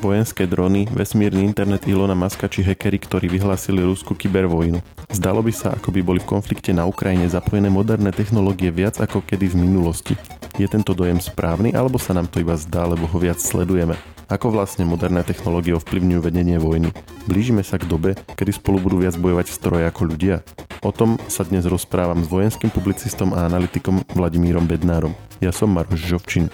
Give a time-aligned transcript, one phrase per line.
[0.00, 4.80] vojenské drony, vesmírny internet Ilona Maska či hekery, ktorí vyhlásili Rusku kybervojnu.
[5.12, 9.24] Zdalo by sa, ako by boli v konflikte na Ukrajine zapojené moderné technológie viac ako
[9.24, 10.14] kedy v minulosti.
[10.56, 13.96] Je tento dojem správny, alebo sa nám to iba zdá, lebo ho viac sledujeme?
[14.26, 16.90] Ako vlastne moderné technológie ovplyvňujú vedenie vojny?
[17.30, 20.42] Blížime sa k dobe, kedy spolu budú viac bojovať stroje ako ľudia?
[20.82, 25.14] O tom sa dnes rozprávam s vojenským publicistom a analytikom Vladimírom Bednárom.
[25.38, 26.50] Ja som Maroš Žovčin.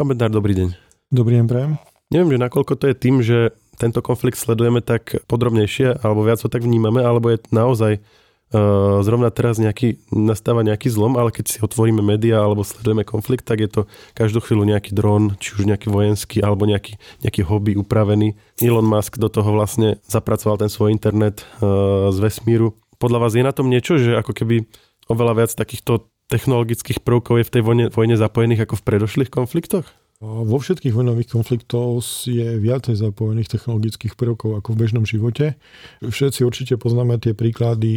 [0.00, 0.68] Pán Bednár, dobrý deň.
[1.12, 1.72] Dobrý deň, prajem.
[2.08, 6.48] Neviem, že nakoľko to je tým, že tento konflikt sledujeme tak podrobnejšie, alebo viac ho
[6.48, 11.58] tak vnímame, alebo je naozaj uh, zrovna teraz nejaký, nastáva nejaký zlom, ale keď si
[11.60, 13.80] otvoríme médiá alebo sledujeme konflikt, tak je to
[14.16, 18.40] každú chvíľu nejaký dron, či už nejaký vojenský, alebo nejaký, nejaký hobby upravený.
[18.56, 22.72] Elon Musk do toho vlastne zapracoval ten svoj internet uh, z vesmíru.
[22.96, 24.64] Podľa vás je na tom niečo, že ako keby
[25.12, 29.84] oveľa viac takýchto technologických prvkov je v tej vojne, vojne zapojených ako v predošlých konfliktoch?
[30.20, 35.56] Vo všetkých vojnových konfliktoch je viacej zapojených technologických prvkov ako v bežnom živote.
[36.04, 37.88] Všetci určite poznáme tie príklady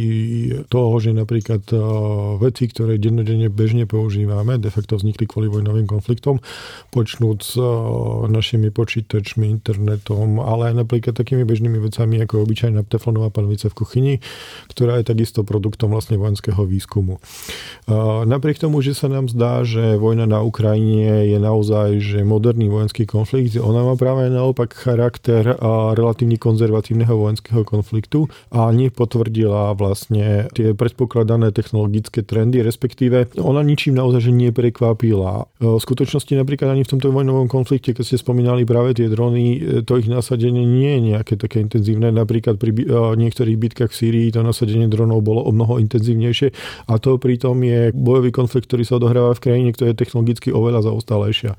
[0.72, 1.68] toho, že napríklad
[2.40, 6.40] veci, ktoré dennodenne bežne používame, de facto vznikli kvôli vojnovým konfliktom,
[6.96, 7.60] počnúť s
[8.32, 14.14] našimi počítačmi, internetom, ale aj napríklad takými bežnými vecami ako obyčajná teflonová panvica v kuchyni,
[14.72, 17.20] ktorá je takisto produktom vlastne vojenského výskumu.
[18.24, 23.58] Napriek tomu, že sa nám zdá, že vojna na Ukrajine je naozaj moderný vojenský konflikt,
[23.58, 25.56] ona má práve naopak charakter
[25.98, 34.28] relatívne konzervatívneho vojenského konfliktu a nepotvrdila vlastne tie predpokladané technologické trendy, respektíve ona ničím naozaj
[34.28, 35.48] že neprekvapila.
[35.58, 39.96] V skutočnosti napríklad ani v tomto vojnovom konflikte, keď ste spomínali práve tie drony, to
[39.96, 42.12] ich nasadenie nie je nejaké také intenzívne.
[42.12, 42.76] Napríklad pri
[43.16, 46.52] niektorých bitkách v Sýrii to nasadenie dronov bolo o mnoho intenzívnejšie
[46.90, 50.92] a to pritom je bojový konflikt, ktorý sa odohráva v krajine, ktorá je technologicky oveľa
[50.92, 51.56] zaostalejšia.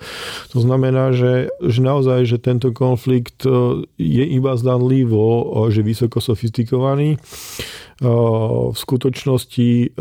[0.53, 5.25] To znamená, že, že naozaj, že tento konflikt e, je iba zdanlivo,
[5.67, 7.17] e, že vysoko sofistikovaný
[7.95, 9.95] v skutočnosti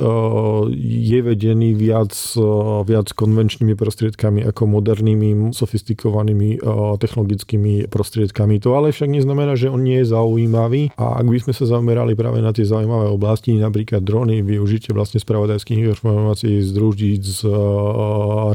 [0.75, 2.11] je vedený viac,
[2.83, 6.59] viac konvenčnými prostriedkami ako modernými, sofistikovanými
[6.99, 8.59] technologickými prostriedkami.
[8.67, 12.19] To ale však neznamená, že on nie je zaujímavý a ak by sme sa zamerali
[12.19, 17.47] práve na tie zaujímavé oblasti, napríklad drony, využitie vlastne spravodajských informácií z družíc, z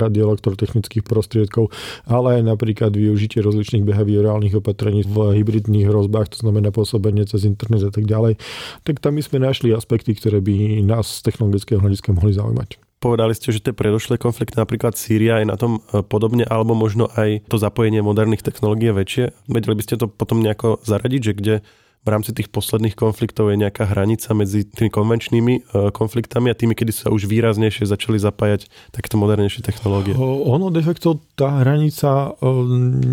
[0.03, 1.72] radioelektrotechnických prostriedkov,
[2.07, 7.88] ale aj napríklad využitie rozličných behaviorálnych opatrení v hybridných hrozbách, to znamená pôsobenie cez internet
[7.88, 8.40] a tak ďalej,
[8.84, 12.90] tak tam by sme našli aspekty, ktoré by nás z technologického hľadiska mohli zaujímať.
[13.00, 17.07] Povedali ste, že tie predošlé konflikty, napríklad Sýria, je na tom e, podobne, alebo možno
[17.16, 19.25] aj to zapojenie moderných technológií je väčšie.
[19.47, 21.56] Vedeli by ste to potom nejako zaradiť, že kde
[21.99, 25.61] v rámci tých posledných konfliktov je nejaká hranica medzi tými konvenčnými e,
[25.91, 30.15] konfliktami a tými, kedy sa už výraznejšie začali zapájať takéto modernejšie technológie?
[30.19, 32.33] Ono de facto tá hranica,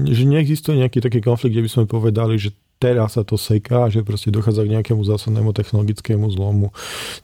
[0.06, 4.04] že neexistuje nejaký taký konflikt, kde by sme povedali, že teraz sa to seká, že
[4.04, 6.70] proste dochádza k nejakému zásadnému technologickému zlomu.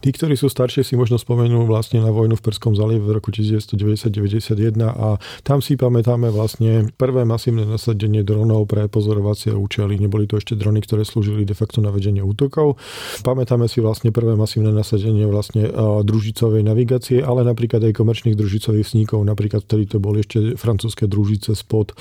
[0.01, 3.29] Tí, ktorí sú staršie, si možno spomenú vlastne na vojnu v Perskom zalieve v roku
[3.31, 10.01] 1990-91 a tam si pamätáme vlastne prvé masívne nasadenie dronov pre pozorovacie účely.
[10.01, 12.81] Neboli to ešte drony, ktoré slúžili de facto na vedenie útokov.
[13.21, 15.69] Pamätáme si vlastne prvé masívne nasadenie vlastne
[16.03, 21.53] družicovej navigácie, ale napríklad aj komerčných družicových sníkov, napríklad vtedy to boli ešte francúzske družice
[21.53, 21.93] spod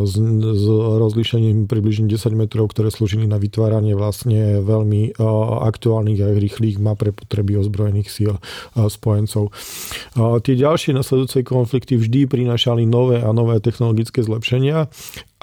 [0.00, 5.18] s, s rozlíšením približne 10 metrov parametrov, ktoré slúžili na vytváranie vlastne veľmi
[5.66, 8.38] aktuálnych a rýchlych map pre potreby ozbrojených síl
[8.78, 9.50] spojencov.
[10.46, 14.86] Tie ďalšie nasledujúce konflikty vždy prinášali nové a nové technologické zlepšenia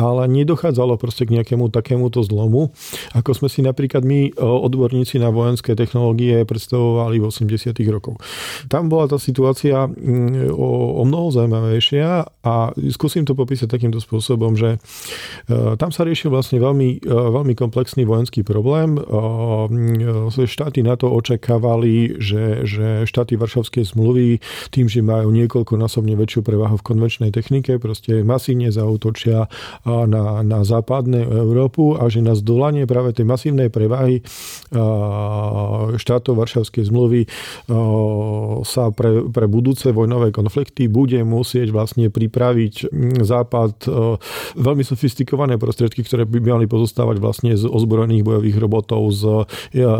[0.01, 2.73] ale nedochádzalo proste k nejakému takémuto zlomu,
[3.13, 7.78] ako sme si napríklad my, e, odborníci na vojenské technológie, predstavovali v 80.
[7.94, 8.17] rokoch.
[8.66, 14.57] Tam bola tá situácia mm, o, o mnoho zaujímavejšia a skúsim to popísať takýmto spôsobom,
[14.57, 18.97] že e, tam sa riešil vlastne veľmi, e, veľmi komplexný vojenský problém.
[20.41, 24.41] Štáty na to očakávali, že, že štáty Varšavskej zmluvy
[24.73, 29.52] tým, že majú niekoľkonásobne väčšiu prevahu v konvenčnej technike, proste masívne zautočia
[30.08, 34.22] na, na západnú Európu a že na zdolanie práve tej masívnej prevahy
[35.97, 37.28] štátov Varšavskej zmluvy
[38.64, 43.73] sa pre, pre budúce vojnové konflikty bude musieť vlastne pripraviť Západ
[44.55, 49.23] veľmi sofistikované prostriedky, ktoré by mali pozostávať vlastne z ozbrojených bojových robotov, z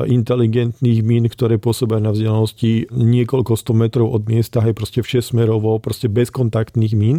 [0.08, 6.08] inteligentných mín, ktoré pôsobia na vzdialenosti niekoľko sto metrov od miesta, aj proste všesmerovo, proste
[6.08, 7.18] bezkontaktných mín.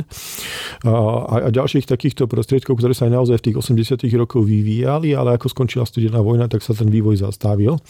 [0.86, 5.18] A, a ďalších takýchto prostriedkov prostriedkov, ktoré sa aj naozaj v tých 80 rokoch vyvíjali,
[5.18, 7.82] ale ako skončila studená vojna, tak sa ten vývoj zastavil.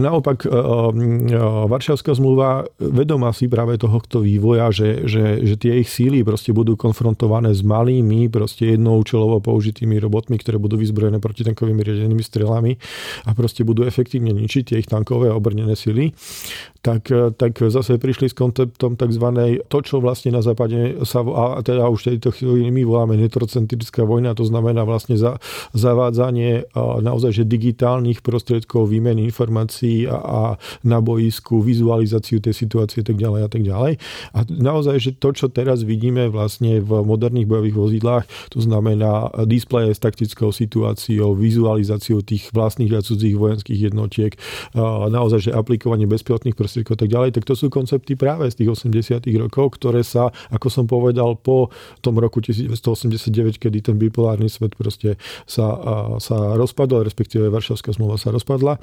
[0.00, 0.48] Naopak,
[1.68, 6.80] Varšavská zmluva vedomá si práve tohoto vývoja, že, že, že tie ich síly proste budú
[6.80, 12.80] konfrontované s malými, proste jednoučelovo použitými robotmi, ktoré budú vyzbrojené protitankovými riadenými strelami
[13.28, 16.16] a proste budú efektívne ničiť tie ich tankové a obrnené sily,
[16.80, 19.26] tak, tak zase prišli s konceptom tzv.
[19.68, 24.32] to, čo vlastne na západe sa, a teda už tejto chvíli my voláme netrocentrická vojna,
[24.32, 25.36] to znamená vlastne za,
[25.76, 26.72] zavádzanie
[27.04, 30.40] naozaj že digitálnych prostriedkov výmeny informácií a, a
[30.86, 33.92] na boisku, vizualizáciu tej situácie a tak ďalej a tak ďalej.
[34.30, 39.90] A naozaj, že to, čo teraz vidíme vlastne v moderných bojových vozidlách, to znamená displeje
[39.90, 44.38] s taktickou situáciou, vizualizáciou tých vlastných a cudzích vojenských jednotiek,
[45.10, 48.70] naozaj, že aplikovanie bezpilotných prostriedkov a tak ďalej, tak to sú koncepty práve z tých
[48.70, 54.78] 80 rokov, ktoré sa, ako som povedal, po tom roku 1989, kedy ten bipolárny svet
[54.78, 55.74] proste sa,
[56.22, 58.76] sa rozpadol, respektíve Varšavská zmluva sa rozpadla,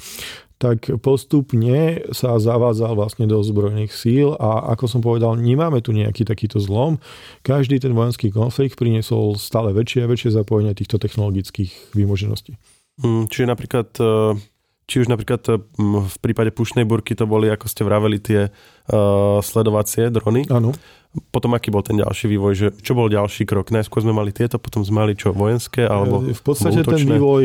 [0.62, 6.22] tak postupne sa zavádzal vlastne do zbrojných síl a ako som povedal, nemáme tu nejaký
[6.22, 7.02] takýto zlom.
[7.42, 12.62] Každý ten vojenský konflikt priniesol stále väčšie a väčšie zapojenie týchto technologických výmožeností.
[13.02, 14.06] Mm, čiže napríklad e,
[14.92, 15.56] či už napríklad e,
[16.04, 20.44] v prípade pušnej burky to boli, ako ste vraveli, tie uh, sledovacie drony.
[20.52, 20.76] Áno.
[21.32, 23.72] Potom aký bol ten ďalší vývoj, že čo bol ďalší krok?
[23.72, 26.92] Najskôr sme mali tieto, potom sme mali čo, vojenské alebo V podstate útočné?
[26.92, 27.44] ten vývoj,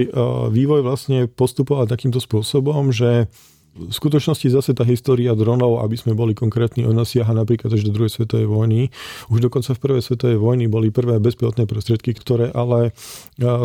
[0.54, 3.26] vývoj vlastne postupoval takýmto spôsobom, že
[3.76, 7.92] v skutočnosti zase tá história dronov, aby sme boli konkrétni, ona siaha napríklad až do
[7.92, 8.88] druhej svetovej vojny.
[9.28, 12.96] Už dokonca v prvej svetovej vojny boli prvé bezpilotné prostriedky, ktoré ale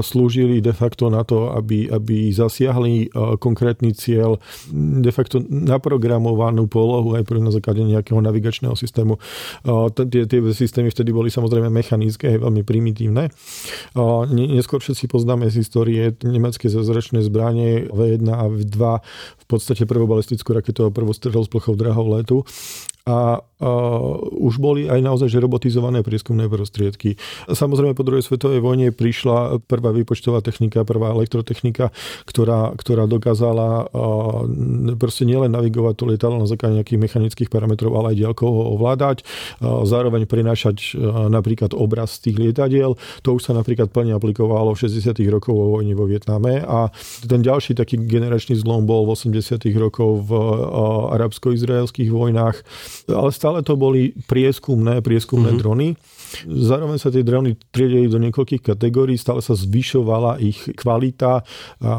[0.03, 3.07] slúžili de facto na to, aby, aby zasiahli
[3.39, 4.35] konkrétny cieľ,
[4.75, 9.15] de facto naprogramovanú polohu aj na základe nejakého navigačného systému.
[9.95, 13.31] Tie, tie systémy vtedy boli samozrejme mechanické, veľmi primitívne.
[14.27, 18.79] Neskôr všetci poznáme z histórie nemecké zázračné zbranie V1 a V2
[19.39, 22.37] v podstate prvú balistickú raketu a prvú strel s plochou drahou letu.
[23.05, 23.41] A
[24.41, 27.21] už boli aj naozaj že robotizované prieskumné prostriedky.
[27.45, 31.93] Samozrejme po druhej svetovej vojne prišla prvá výpočtová technika, prvá elektrotechnika,
[32.25, 33.85] ktorá, ktorá dokázala
[34.97, 39.21] proste nielen navigovať to lietadlo na základe nejakých mechanických parametrov, ale aj diaľkou ho ovládať,
[39.61, 40.97] zároveň prinášať
[41.29, 42.97] napríklad obraz tých lietadiel.
[43.21, 45.13] To už sa napríklad plne aplikovalo v 60.
[45.29, 46.89] rokoch vo vojne vo Vietname a
[47.21, 49.61] ten ďalší taký generačný zlom bol v 80.
[49.77, 50.31] rokov v
[51.19, 52.57] arabsko-izraelských vojnách,
[53.11, 55.59] ale stále stále to boli prieskumné, prieskumné mm-hmm.
[55.59, 55.87] drony.
[56.47, 61.43] Zároveň sa tie drony triedeli do niekoľkých kategórií, stále sa zvyšovala ich kvalita,
[61.83, 61.93] a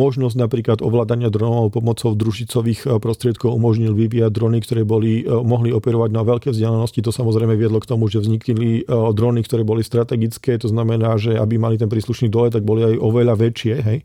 [0.00, 5.68] možnosť napríklad ovládania dronov pomocou družicových e, prostriedkov umožnil vyvíjať drony, ktoré boli, e, mohli
[5.76, 7.04] operovať na veľké vzdialenosti.
[7.04, 11.36] To samozrejme viedlo k tomu, že vznikli e, drony, ktoré boli strategické, to znamená, že
[11.36, 13.74] aby mali ten príslušný dole, tak boli aj oveľa väčšie.
[13.76, 13.98] Hej.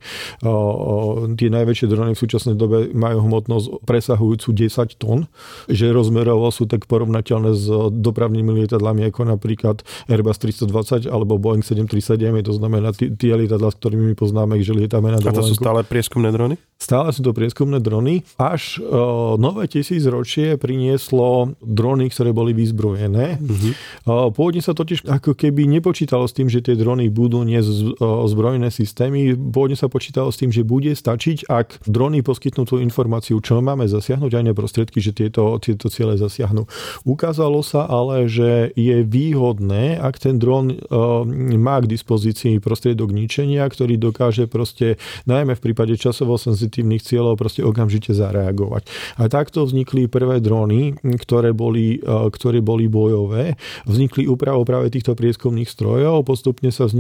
[1.40, 5.32] Tie najväčšie drony v súčasnej dobe majú hmotnosť presahujúcu 10 tón,
[5.72, 11.64] že rozmerov celkovo sú tak porovnateľné s dopravnými lietadlami ako napríklad Airbus 320 alebo Boeing
[11.66, 15.38] 737, to znamená tie lietadla, s ktorými my poznáme, že lietame na dovolenku.
[15.38, 16.56] A to sú stále prieskumné drony?
[16.82, 18.26] Stále sú to prieskumné drony.
[18.42, 23.38] Až uh, nové tisícročie prinieslo drony, ktoré boli vyzbrojené.
[23.38, 23.72] Uh-huh.
[24.02, 28.26] Uh, pôvodne sa totiž ako keby nepočítalo s tým, že tie drony budú niesť uh,
[28.26, 29.38] zbrojené systémy.
[29.38, 33.86] Pôvodne sa počítalo s tým, že bude stačiť, ak drony poskytnú tú informáciu, čo máme
[33.86, 36.66] zasiahnuť aj prostriedky, že tieto, tieto ciele zasiahnu.
[37.06, 41.28] Ukázalo sa ale, že je výhodné, ak ten dron uh,
[41.60, 44.96] má k dispozícii prostriedok ničenia, ktorý dokáže proste,
[45.28, 48.88] najmä v prípade časovo senzitívnych cieľov proste okamžite zareagovať.
[49.20, 53.60] A takto vznikli prvé drony, ktoré boli, e, ktoré boli bojové.
[53.84, 56.96] Vznikli úpravou práve týchto prieskumných strojov, postupne sa e,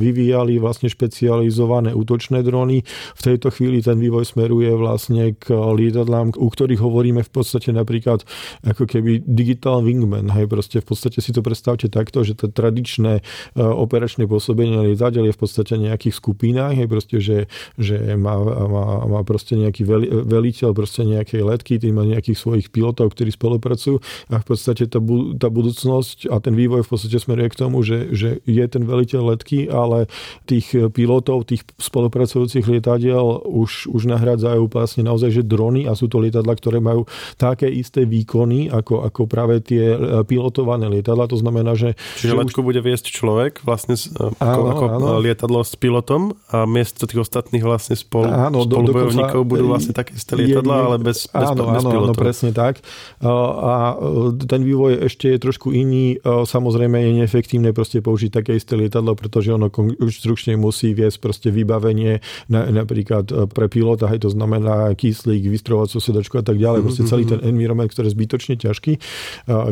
[0.00, 2.86] vyvíjali vlastne špecializované útočné drony.
[3.18, 8.22] V tejto chvíli ten vývoj smeruje vlastne k lietadlám, u ktorých hovoríme v podstate napríklad
[8.64, 10.30] ako keby digital wingman.
[10.32, 13.22] Hej, proste v podstate si to predstavte takto, že to tradičné e,
[13.58, 17.38] operačné pôsobenie lietadiel je v podstate nejakých skupinách, hej, proste, že,
[17.74, 18.38] že má,
[18.70, 23.30] má má proste nejaký veli, veliteľ proste nejakej letky, tým má nejakých svojich pilotov, ktorí
[23.30, 24.98] spolupracujú a v podstate tá,
[25.38, 29.34] tá budúcnosť a ten vývoj v podstate smeruje k tomu, že, že je ten veliteľ
[29.34, 30.10] letky, ale
[30.44, 36.18] tých pilotov, tých spolupracujúcich lietadiel už, už nahrádzajú vlastne naozaj, že drony a sú to
[36.18, 37.06] lietadla, ktoré majú
[37.38, 39.94] také isté výkony ako, ako práve tie
[40.26, 41.23] pilotované lietadla.
[41.28, 41.96] To znamená, že...
[42.20, 42.66] Čiže že letku už...
[42.72, 43.96] bude viesť človek vlastne
[44.40, 45.06] áno, ako áno.
[45.22, 50.16] lietadlo s pilotom a miesto tých ostatných vlastne spolu, áno, spolubojovníkov do, budú vlastne také
[50.16, 52.16] isté lietadla, ale bez, bez, áno, bez áno, pilotov.
[52.16, 52.84] Áno, presne tak.
[53.24, 53.96] A
[54.44, 56.18] ten vývoj ešte je trošku iný.
[56.24, 62.24] Samozrejme je neefektívne proste použiť také isté lietadlo, pretože ono konštrukčne musí viesť proste vybavenie
[62.48, 66.80] na, napríklad e, pre pilota, hej, to znamená kyslík, vystrovacú sedačku a tak ďalej.
[66.84, 67.30] Proste mhm, celý mhm.
[67.30, 68.92] ten environment, ktorý je zbytočne ťažký.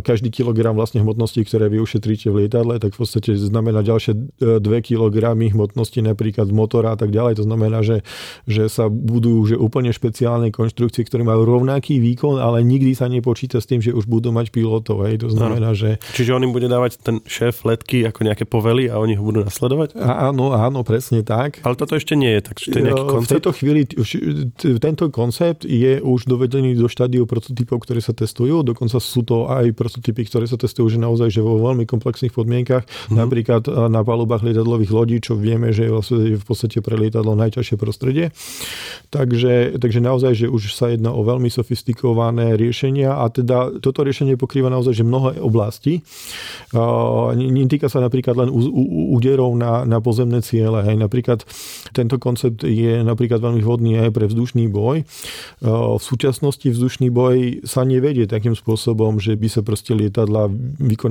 [0.03, 4.61] Každý kilogram vlastne hmotnosti, ktoré vy ušetríte v lietadle, tak v podstate znamená ďalšie 2
[4.61, 7.41] e, kg hmotnosti napríklad motora a tak ďalej.
[7.41, 8.05] To znamená, že,
[8.45, 13.59] že sa budú že úplne špeciálne konštrukcie, ktoré majú rovnaký výkon, ale nikdy sa nepočíta
[13.59, 15.09] s tým, že už budú mať pilotov.
[15.09, 15.25] Hej.
[15.25, 15.97] To znamená, že...
[16.13, 19.41] Čiže on im bude dávať ten šéf letky ako nejaké povely a oni ho budú
[19.47, 19.97] nasledovať?
[19.97, 21.63] Áno, áno, presne tak.
[21.65, 23.31] Ale toto ešte nie je, tak to je nejaký koncept?
[23.31, 23.81] V tejto chvíli
[24.83, 28.67] tento koncept je už dovedený do štádiu prototypov, ktoré sa testujú.
[28.67, 32.89] Dokonca sú to aj prototypy, ktoré sa testujú že naozaj že vo veľmi komplexných podmienkach.
[32.89, 33.17] Mm-hmm.
[33.19, 33.63] Napríklad
[33.93, 38.33] na palubách lietadlových lodí, čo vieme, že je v podstate pre lietadlo najťažšie prostredie.
[39.13, 44.41] Takže, takže naozaj, že už sa jedná o veľmi sofistikované riešenia a teda toto riešenie
[44.41, 46.01] pokrýva naozaj že mnohé oblasti.
[47.37, 48.49] Netýka sa napríklad len
[49.13, 50.81] úderov na, na pozemné ciele.
[50.87, 50.97] Hej.
[50.97, 51.45] Napríklad
[51.93, 55.05] tento koncept je napríklad veľmi vhodný aj pre vzdušný boj.
[55.63, 60.49] V súčasnosti vzdušný boj sa nevedie takým spôsobom, že by sa proste lietadla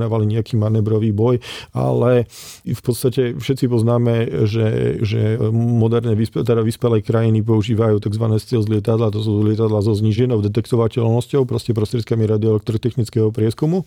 [0.02, 1.38] vykonávali nejaký manevrový boj,
[1.78, 2.26] ale
[2.66, 8.26] v podstate všetci poznáme, že, že moderné teda vyspelé krajiny používajú tzv.
[8.42, 13.86] stealth lietadla, to sú lietadla so zníženou detektovateľnosťou, proste prostriedkami radioelektrotechnického prieskumu.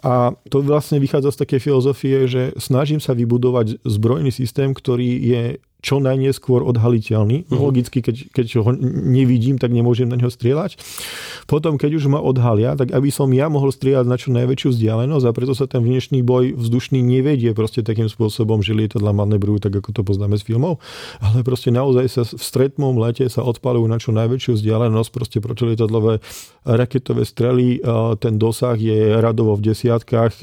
[0.00, 5.44] A to vlastne vychádza z takej filozofie, že snažím sa vybudovať zbrojný systém, ktorý je
[5.84, 7.44] čo najneskôr odhaliteľný.
[7.44, 7.68] Uh-huh.
[7.68, 8.72] Logicky, keď, keď ho
[9.04, 10.80] nevidím, tak nemôžem na neho strieľať.
[11.44, 15.24] Potom, keď už ma odhalia, tak aby som ja mohol strieľať na čo najväčšiu vzdialenosť
[15.28, 19.76] a preto sa ten dnešný boj vzdušný nevedie proste takým spôsobom, že lietadla manevrujú tak,
[19.76, 20.80] ako to poznáme z filmov,
[21.20, 26.24] ale proste naozaj sa v stretmom lete sa odpalujú na čo najväčšiu vzdialenosť, proste protilietadlové
[26.64, 27.84] raketové strely,
[28.24, 30.40] ten dosah je radovo v desiatkách,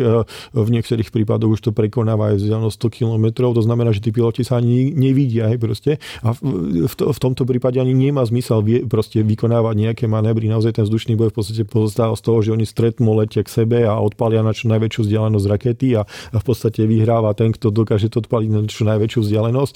[0.54, 3.26] v niektorých prípadoch už to prekonáva aj vzdialenosť 100 km,
[3.58, 5.96] to znamená, že tí piloti sa ani nevidia vidia, hej, proste.
[6.28, 10.52] A v, to, v tomto prípade ani nemá zmysel vie, proste vykonávať nejaké manévry.
[10.52, 13.88] Naozaj ten vzdušný boj v podstate pozostáva z toho, že oni stretnú letia k sebe
[13.88, 18.12] a odpalia na čo najväčšiu vzdialenosť rakety a, a v podstate vyhráva ten, kto dokáže
[18.12, 19.74] to odpaliť na čo najväčšiu vzdialenosť.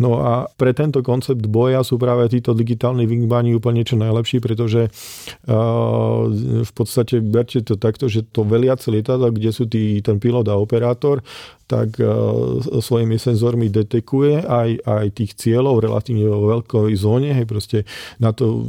[0.00, 4.88] No a pre tento koncept boja sú práve títo digitálni wingbani úplne čo najlepší, pretože
[4.88, 6.20] uh,
[6.64, 10.56] v podstate berte to takto, že to veliace lietadlo, kde sú tí, ten pilot a
[10.56, 11.20] operátor,
[11.66, 17.32] tak uh, svojimi senzormi detekuje aj, aj tých cieľov relatívne vo veľkej zóne.
[17.32, 17.78] Hej, proste
[18.20, 18.68] na to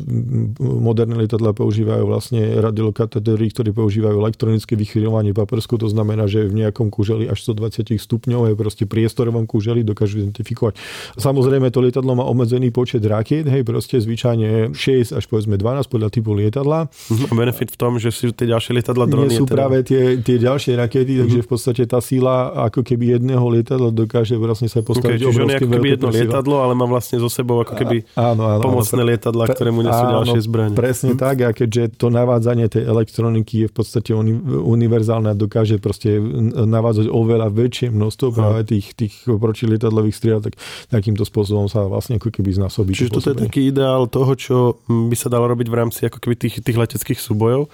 [0.60, 6.88] moderné lietadla používajú vlastne radiolokatéry, ktorí používajú elektronické vychýľovanie paprsku, to znamená, že v nejakom
[6.88, 10.77] kúželi až 120 stupňov je proste priestorovom kúželi dokážu identifikovať.
[11.17, 16.10] Samozrejme, to lietadlo má obmedzený počet rakiet, hej, proste zvyčajne 6 až povedzme 12 podľa
[16.13, 16.88] typu lietadla.
[17.29, 19.31] A benefit v tom, že sú tie ďalšie lietadla drony.
[19.31, 19.55] Nie sú teda...
[19.55, 21.45] práve tie, tie ďalšie rakety, takže mhm.
[21.45, 25.97] v podstate tá síla ako keby jedného lietadla dokáže vlastne sa postaviť okay, obrovským keby
[25.97, 29.43] jedno lietadlo, ale má vlastne zo sebou ako keby a, áno, áno, pomocné áno, lietadla,
[29.50, 30.75] ktoré mu nesú áno, ďalšie zbranie.
[30.77, 31.19] Presne hm.
[31.19, 36.21] tak a keďže to navádzanie tej elektroniky je v podstate uni, univerzálne a dokáže proste
[36.53, 38.35] navádzať oveľa väčšie množstvo hm.
[38.38, 40.55] práve tých, tých protilietadlových striel, tak
[40.93, 42.93] takýmto spôsobom sa vlastne ako keby znásobí.
[42.93, 46.35] Čiže toto je taký ideál toho, čo by sa dalo robiť v rámci ako keby
[46.38, 47.67] tých, tých leteckých súbojov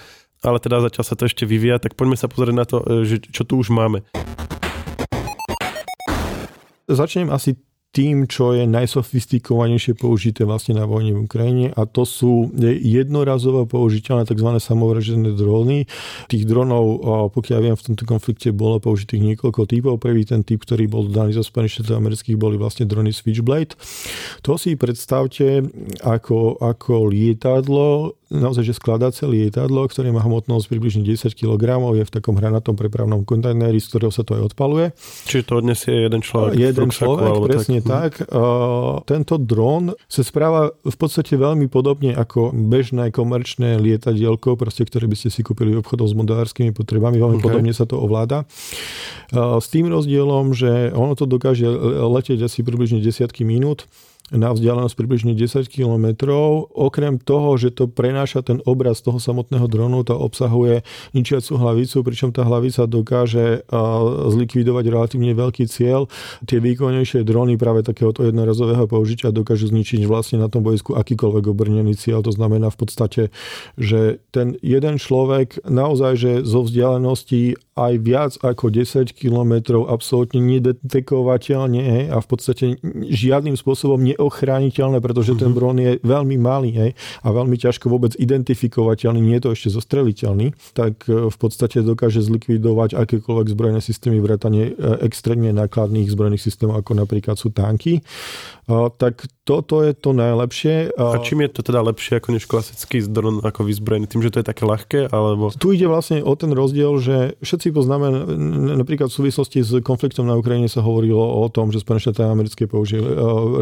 [0.46, 3.16] ale teda zatiaľ sa to ešte vyvíja, tak poďme sa pozrieť na to, e, že
[3.26, 4.06] čo tu už máme.
[6.88, 7.60] Začnem asi
[7.96, 14.30] tým, čo je najsofistikovanejšie použité vlastne na vojne v Ukrajine a to sú jednorazovo použiteľné
[14.30, 14.50] tzv.
[14.62, 15.90] samovražené dróny.
[16.30, 17.02] Tých dronov,
[17.34, 19.98] pokiaľ viem, v tomto konflikte bolo použitých niekoľko typov.
[19.98, 23.74] Prvý ten typ, ktorý bol daný zo Spojených štátov amerických, boli vlastne drony Switchblade.
[24.46, 25.66] To si predstavte
[26.06, 32.12] ako, ako lietadlo, naozaj, že skladace lietadlo, ktoré má hmotnosť približne 10 kg, je v
[32.12, 34.92] takom hranatom prepravnom kontajneri, z ktorého sa to aj odpaluje.
[35.28, 36.60] Čiže to odnesie jeden človek.
[36.60, 38.24] Jeden človek, presne tak.
[38.24, 38.32] tak.
[39.08, 45.16] Tento dron sa správa v podstate veľmi podobne ako bežné komerčné lietadielko, proste, ktoré by
[45.16, 47.20] ste si kúpili v obchodoch s modelárskymi potrebami.
[47.20, 47.48] Veľmi okay.
[47.48, 48.44] podobne sa to ovláda.
[49.36, 51.68] S tým rozdielom, že ono to dokáže
[52.08, 53.88] letieť asi približne desiatky minút
[54.28, 56.12] na vzdialenosť približne 10 km.
[56.76, 60.84] Okrem toho, že to prenáša ten obraz toho samotného dronu, to obsahuje
[61.16, 63.64] ničiacu hlavicu, pričom tá hlavica dokáže
[64.28, 66.12] zlikvidovať relatívne veľký cieľ.
[66.44, 71.96] Tie výkonnejšie drony práve takéhoto jednorazového použitia dokážu zničiť vlastne na tom bojsku akýkoľvek obrnený
[71.96, 72.20] cieľ.
[72.28, 73.22] To znamená v podstate,
[73.80, 82.10] že ten jeden človek naozaj, že zo vzdialenosti aj viac ako 10 km absolútne nedetekovateľne
[82.10, 85.56] a v podstate žiadnym spôsobom neochrániteľné, pretože ten mhm.
[85.56, 90.58] dron je veľmi malý hej, a veľmi ťažko vôbec identifikovateľný, nie je to ešte zostreliteľný,
[90.74, 96.82] tak e, v podstate dokáže zlikvidovať akékoľvek zbrojné systémy vrátane e, extrémne nákladných zbrojných systémov,
[96.82, 98.02] ako napríklad sú tanky
[98.68, 100.92] tak toto je to najlepšie.
[101.00, 104.12] A čím je to teda lepšie ako než klasický dron ako vyzbrojený?
[104.12, 105.00] Tým, že to je také ľahké?
[105.08, 105.56] Alebo...
[105.56, 108.28] Tu ide vlastne o ten rozdiel, že všetci poznáme,
[108.76, 112.68] napríklad v súvislosti s konfliktom na Ukrajine sa hovorilo o tom, že Spojené štáty americké
[112.68, 113.08] použili,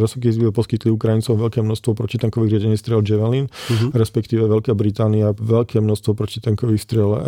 [0.01, 3.93] respektíve poskytli Ukrajincom veľké množstvo protitankových riadení strel Javelin, uh-huh.
[3.93, 7.19] respektíve Veľká Británia veľké množstvo protitankových strel uh,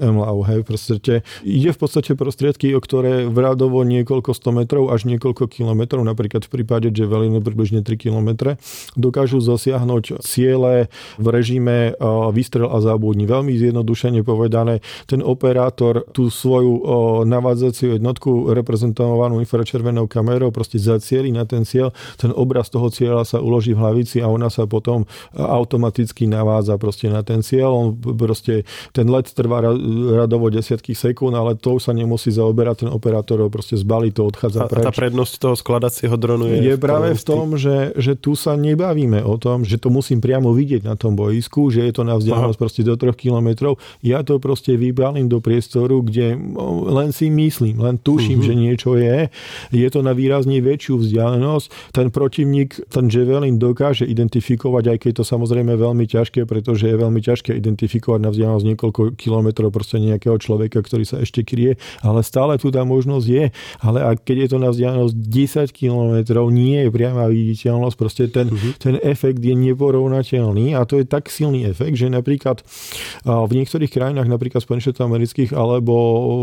[0.00, 0.40] MLAU.
[0.48, 5.52] Hej, proste, ide v podstate prostriedky, o ktoré v radovo niekoľko 100 metrov až niekoľko
[5.52, 8.54] kilometrov, napríklad v prípade prípade Javelinu približne 3 km,
[8.94, 10.86] dokážu zasiahnuť ciele
[11.18, 11.98] v režime
[12.30, 13.26] výstrel a zábudní.
[13.26, 14.78] Veľmi zjednodušene povedané,
[15.10, 16.86] ten operátor tú svoju
[17.26, 23.42] navádzaciu jednotku reprezentovanú infračervenou kamerou proste zacieli na ten cieľ, ten obraz toho cieľa sa
[23.42, 25.02] uloží v hlavici a ona sa potom
[25.34, 27.74] automaticky navádza proste na ten cieľ.
[27.74, 28.62] On proste,
[28.94, 29.66] ten let trvá
[30.14, 34.66] radovo desiatky sekúnd, ale to už sa nemusí zaoberať ten operátor, proste zbalí to, odchádza
[34.66, 34.84] a, preč.
[34.86, 38.58] A tá prednosť toho skladacieho dronu je je práve v tom, že, že tu sa
[38.58, 42.18] nebavíme o tom, že to musím priamo vidieť na tom boisku, že je to na
[42.18, 43.78] vzdialenosť proste do 3 kilometrov.
[44.02, 46.34] Ja to proste vybalím do priestoru, kde
[46.90, 48.48] len si myslím, len tuším, uh-huh.
[48.50, 49.30] že niečo je.
[49.72, 51.94] Je to na výrazne väčšiu vzdialenosť.
[51.94, 56.96] Ten protivník, ten Javelin dokáže identifikovať, aj keď je to samozrejme veľmi ťažké, pretože je
[56.98, 62.26] veľmi ťažké identifikovať na vzdialenosť niekoľko kilometrov proste nejakého človeka, ktorý sa ešte kryje, ale
[62.26, 63.44] stále tu tá možnosť je.
[63.78, 68.50] Ale ak, keď je to na vzdialenosť 10 kilometrov, nie je priama viditeľnosť, proste ten,
[68.50, 68.74] uh-huh.
[68.82, 72.66] ten efekt je neporovnateľný a to je tak silný efekt, že napríklad
[73.22, 75.94] v niektorých krajinách, napríklad Spojených štátov amerických alebo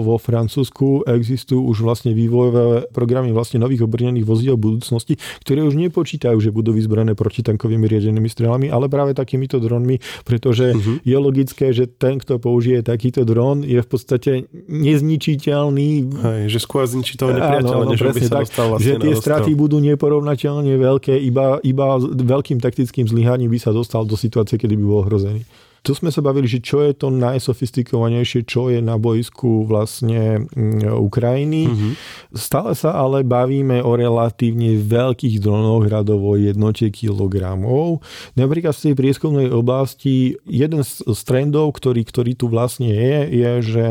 [0.08, 6.40] vo Francúzsku existujú už vlastne vývojové programy vlastne nových obrnených vozidiel budúcnosti, ktoré už nepočítajú,
[6.40, 11.04] že budú vyzbrojené protitankovými riadenými strelami, ale práve takýmito dronmi, pretože uh-huh.
[11.04, 14.32] je logické, že ten, kto použije takýto dron, je v podstate
[14.70, 15.90] nezničiteľný.
[16.22, 19.82] Hej, že skôr zničí toho nepriateľa, než by sa tak, vlastne že tie straty budú
[19.82, 24.86] nepo neporovnateľne veľké, iba, iba veľkým taktickým zlyhaním by sa dostal do situácie, kedy by
[24.86, 25.42] bol ohrozený.
[25.86, 30.82] Tu sme sa bavili, že čo je to najsofistikovanejšie, čo je na boisku vlastne mm,
[30.98, 31.70] Ukrajiny.
[31.70, 31.94] Mm-hmm.
[32.34, 38.02] Stále sa ale bavíme o relatívne veľkých dronoch radovo jednote kilogramov.
[38.34, 43.90] Napríklad v tej prieskumnej oblasti jeden z trendov, ktorý, ktorý tu vlastne je, je, že,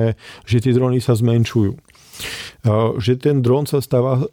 [0.51, 1.94] že tie drony sa zmenšujú
[2.97, 4.25] že ten dron sa stáva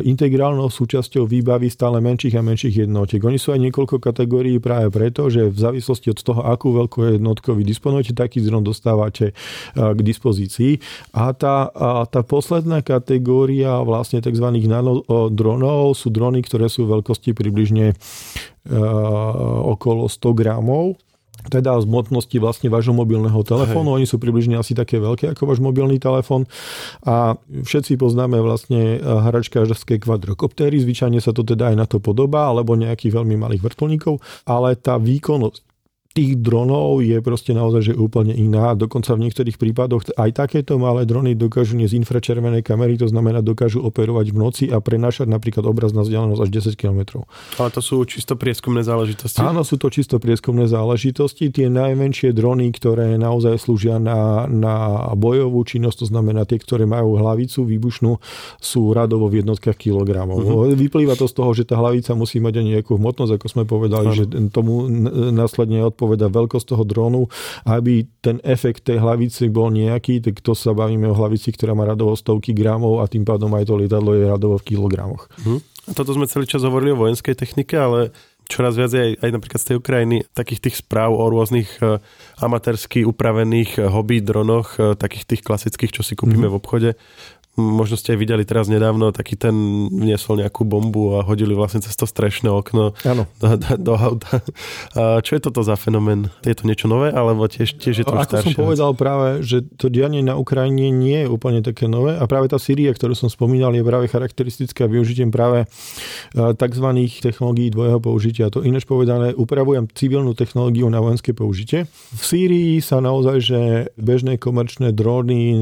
[0.00, 3.20] integrálnou súčasťou výbavy stále menších a menších jednotiek.
[3.20, 7.52] Oni sú aj niekoľko kategórií práve preto, že v závislosti od toho, akú veľkú jednotku
[7.52, 9.36] vy disponujete, taký dron dostávate
[9.76, 10.80] k dispozícii.
[11.12, 14.48] A tá, a tá posledná kategória vlastne tzv.
[14.48, 17.92] nanodronov sú drony, ktoré sú veľkosti približne
[19.68, 20.96] okolo 100 gramov
[21.48, 23.96] teda z hmotnosti vlastne vášho mobilného telefónu.
[23.96, 26.46] Oni sú približne asi také veľké ako váš mobilný telefón.
[27.02, 32.78] A všetci poznáme vlastne hračkářské kvadrokoptéry, zvyčajne sa to teda aj na to podobá, alebo
[32.78, 35.71] nejakých veľmi malých vrtulníkov, ale tá výkonnosť
[36.12, 38.76] tých dronov je proste naozaj že úplne iná.
[38.76, 43.80] Dokonca v niektorých prípadoch aj takéto malé drony dokážu niesť infračervené kamery, to znamená dokážu
[43.80, 47.00] operovať v noci a prenášať napríklad obraz na vzdialenosť až 10 km.
[47.56, 49.40] Ale to sú čisto prieskumné záležitosti?
[49.40, 51.48] Áno, sú to čisto prieskumné záležitosti.
[51.48, 57.16] Tie najmenšie drony, ktoré naozaj slúžia na, na bojovú činnosť, to znamená tie, ktoré majú
[57.16, 58.20] hlavicu výbušnú,
[58.60, 60.44] sú radovo v jednotkách kilogramov.
[60.44, 60.68] Uh-huh.
[60.76, 64.12] Vyplýva to z toho, že tá hlavica musí mať aj nejakú hmotnosť, ako sme povedali,
[64.12, 64.16] ano.
[64.16, 64.84] že tomu
[65.32, 67.22] následne od zodpoveda veľkosť toho drónu,
[67.62, 71.86] aby ten efekt tej hlavice bol nejaký, tak to sa bavíme o hlavici, ktorá má
[71.86, 75.30] radovo stovky gramov a tým pádom aj to lietadlo je radovo v kilogramoch.
[75.46, 75.62] Hm.
[75.62, 78.10] A toto sme celý čas hovorili o vojenskej technike, ale
[78.50, 82.02] čoraz viac aj, aj napríklad z tej Ukrajiny takých tých správ o rôznych uh,
[82.42, 86.54] amatérsky upravených uh, hobby dronoch, uh, takých tých klasických, čo si kúpime mm-hmm.
[86.54, 86.90] v obchode
[87.52, 89.52] možno ste aj videli teraz nedávno, taký ten
[89.92, 93.28] vniesol nejakú bombu a hodili vlastne cez to strešné okno Áno.
[93.36, 94.40] do, do, do auta.
[94.96, 96.32] A čo je toto za fenomén?
[96.48, 98.56] Je to niečo nové, alebo tiež, tiež je to Ako som staršie?
[98.56, 102.56] povedal práve, že to dianie na Ukrajine nie je úplne také nové a práve tá
[102.56, 106.88] Sýria, ktorú som spomínal, je práve charakteristická využitím práve e, tzv.
[107.20, 108.48] technológií dvojho použitia.
[108.48, 111.84] To ináč povedané, upravujem civilnú technológiu na vojenské použitie.
[112.16, 113.60] V Sýrii sa naozaj, že
[114.00, 115.52] bežné komerčné dróny,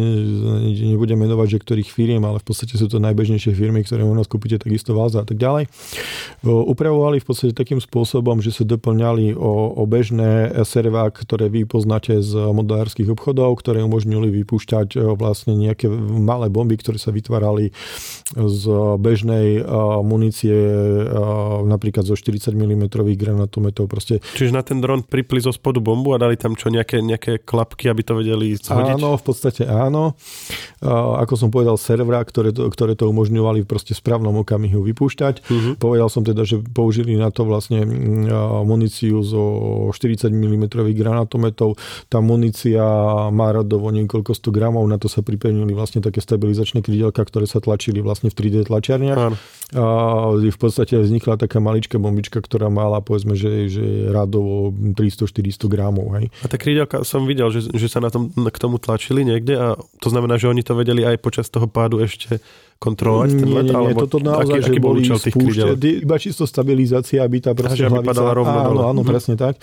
[0.95, 4.29] nebudem menovať, že ktorých firiem, ale v podstate sú to najbežnejšie firmy, ktoré u nás
[4.29, 5.65] kúpite takisto Valza a tak ďalej,
[6.45, 12.21] upravovali v podstate takým spôsobom, že sa doplňali o, o bežné servá, ktoré vy poznáte
[12.21, 15.89] z modulárskych obchodov, ktoré umožnili vypúšťať vlastne nejaké
[16.21, 17.73] malé bomby, ktoré sa vytvárali
[18.37, 18.63] z
[19.01, 19.65] bežnej
[20.05, 20.53] munície
[21.65, 23.89] napríklad zo 40 mm granatometov.
[23.89, 27.41] Proste Čiže na ten dron pripli zo spodu bombu a dali tam čo, nejaké, nejaké
[27.41, 29.01] klapky, aby to vedeli zhodiť?
[29.01, 30.13] Áno, v podstate áno.
[31.21, 35.47] Ako som povedal, servera, ktoré to, ktoré to umožňovali proste v správnom okamihu vypúšťať.
[35.47, 35.71] Mhm.
[35.83, 39.43] Povedal som teda, že použili na to vlastne mm, muníciu zo
[39.93, 41.77] 40 mm granátometov.
[42.09, 42.83] Tá munícia
[43.31, 47.59] má radovo niekoľko 100 gramov, na to sa pripevnili vlastne také stabilizačné krídelka, ktoré sa
[47.59, 49.19] tlačili vlastne v 3D tlačiarniach.
[49.19, 49.37] Áno.
[49.71, 49.85] A
[50.35, 56.11] v podstate vznikla taká maličká bombička, ktorá mala povedzme, že, že radovo 300-400 gramov.
[56.19, 56.27] Hej.
[56.43, 59.69] A tie krídelka som videl, že, že sa na tom, k tomu tlačili niekde a
[60.03, 62.41] to znamená, že oni to vedeli aj počas toho pádu ešte
[62.81, 63.69] kontrolovať ten nie, let?
[63.69, 65.37] nie, nie, alebo toto naozaj, aký, že aký boli tých
[66.01, 69.09] iba čisto stabilizácia, aby tá proste aby padala rovno Áno, áno, Mhm.
[69.13, 69.61] presne tak.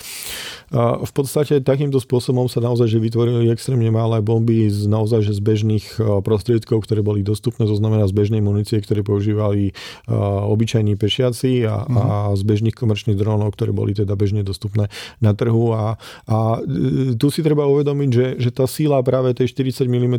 [0.68, 5.32] A v podstate takýmto spôsobom sa naozaj, že vytvorili extrémne malé bomby z naozaj, že
[5.34, 9.72] z bežných a, prostriedkov, ktoré boli dostupné, to znamená z bežnej munície, ktoré používali
[10.06, 12.04] a, obyčajní pešiaci a, a
[12.38, 15.96] z bežných komerčných dronov, ktoré boli teda bežne dostupné na trhu a,
[16.28, 20.14] a e, tu si treba uvedomiť, že, že tá síla práve tej 40 mm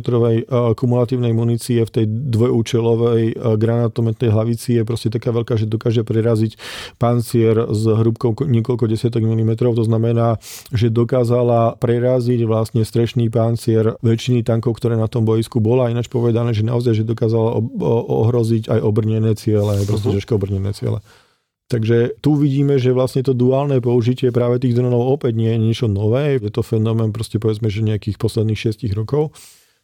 [0.74, 6.56] kumulatívnej munície v tej dvojúčelovej a, granátometnej hlavici je proste taká veľká, že dokáže preraziť
[6.96, 10.40] pancier s hrubkou ko- niekoľko desiatok milimetrov, to znamená,
[10.74, 15.90] že dokázala preraziť vlastne strešný pancier väčšiny tankov, ktoré na tom boisku bola.
[15.92, 17.58] Ináč povedané, že naozaj, že dokázala
[18.08, 21.00] ohroziť aj obrnené ciele, proste ťažko obrnené ciele.
[21.70, 25.86] Takže tu vidíme, že vlastne to duálne použitie práve tých dronov opäť nie je niečo
[25.86, 26.34] nové.
[26.42, 29.30] Je to fenomén proste povedzme, že nejakých posledných 6 rokov.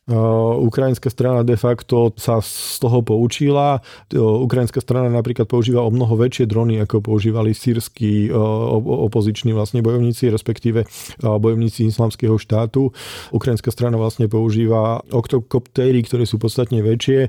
[0.07, 3.83] Ukrajinská strana de facto sa z toho poučila.
[4.15, 10.87] Ukrajinská strana napríklad používa o mnoho väčšie drony, ako používali sírsky opoziční vlastne bojovníci, respektíve
[11.19, 12.95] bojovníci islamského štátu.
[13.35, 17.27] Ukrajinská strana vlastne používa oktokoptéry, ktoré sú podstatne väčšie.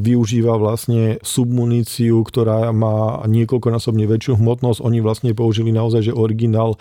[0.00, 4.80] Využíva vlastne submuníciu, ktorá má niekoľkonásobne väčšiu hmotnosť.
[4.80, 6.80] Oni vlastne použili naozaj, že originál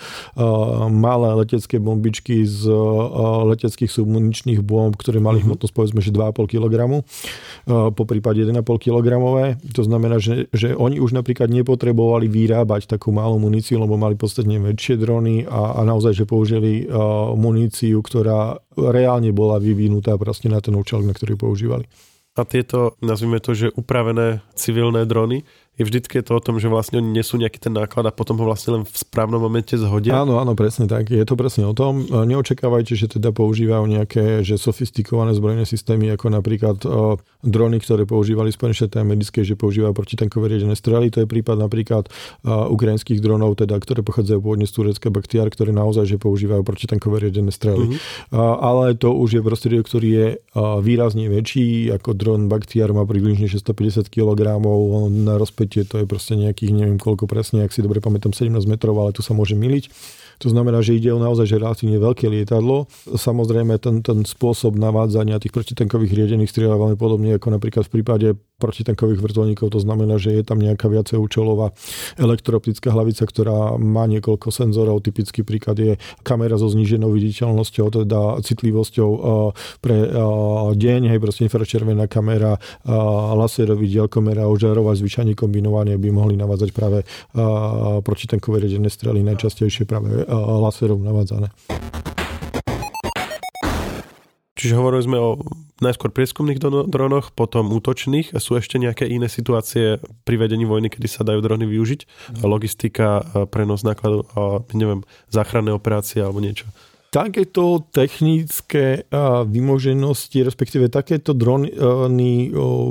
[0.87, 2.71] malé letecké bombičky z
[3.43, 5.45] leteckých submuničných bomb, ktoré mali Mhm.
[5.51, 6.75] hmotnosť povedzme, že 2,5 kg,
[7.67, 9.07] po prípade 1,5 kg.
[9.75, 14.59] To znamená, že, že oni už napríklad nepotrebovali vyrábať takú malú muníciu, lebo mali podstatne
[14.61, 20.61] väčšie drony a, a naozaj, že použili uh, muníciu, ktorá reálne bola vyvinutá proste na
[20.63, 21.85] ten účel, na ktorý používali.
[22.37, 25.41] A tieto, nazvime to, že upravené civilné drony,
[25.77, 28.49] je vždycky to o tom, že vlastne oni nesú nejaký ten náklad a potom ho
[28.49, 30.25] vlastne len v správnom momente zhodia.
[30.25, 31.13] Áno, áno, presne tak.
[31.13, 32.01] Je to presne o tom.
[32.09, 38.49] Neočakávajte, že teda používajú nejaké že sofistikované zbrojné systémy, ako napríklad o, drony, ktoré používali
[38.49, 41.13] Spojené štáty americké, že používajú protitankové riadené strely.
[41.13, 45.69] To je prípad napríklad o, ukrajinských dronov, teda, ktoré pochádzajú pôvodne z Turecka Baktiar, ktoré
[45.69, 47.93] naozaj že používajú protitankové riadené strely.
[47.93, 47.97] Mhm.
[48.33, 53.05] A, ale to už je prostriedok, ktorý je a, výrazne väčší, ako dron Baktiar má
[53.05, 54.57] približne 650 kg
[55.07, 55.37] na
[55.67, 59.11] rozpätie, to je proste nejakých, neviem koľko presne, ak si dobre pamätám, 17 metrov, ale
[59.11, 59.91] tu sa môže miliť.
[60.41, 62.85] To znamená, že ide o naozaj relatívne veľké lietadlo.
[63.09, 67.93] Samozrejme, ten, ten spôsob navádzania tých protitankových riedených strieľ je veľmi podobný ako napríklad v
[68.01, 69.69] prípade protitankových vrtulníkov.
[69.69, 71.77] To znamená, že je tam nejaká viacej účelová
[72.17, 75.05] elektrooptická hlavica, ktorá má niekoľko senzorov.
[75.05, 75.93] Typický príklad je
[76.25, 79.19] kamera so zníženou viditeľnosťou, teda citlivosťou eh,
[79.77, 80.13] pre eh,
[80.73, 82.89] deň, hej, proste infračervená kamera, eh,
[83.37, 86.99] laserový dielkomera, ožarová zvyčajne kombinované by mohli navádzať práve
[88.01, 91.49] protitankové riedené strely, najčastejšie práve laserom navádzané.
[94.57, 95.37] Čiže hovorili sme o
[95.85, 96.57] najskôr prieskumných
[96.89, 98.33] dronoch, potom útočných.
[98.41, 102.01] Sú ešte nejaké iné situácie pri vedení vojny, kedy sa dajú drony využiť?
[102.41, 103.21] Logistika,
[103.53, 104.25] prenos nákladov,
[104.73, 106.65] neviem, záchranné operácie alebo niečo.
[107.07, 109.07] Takéto technické
[109.47, 111.71] vymoženosti, respektíve takéto drony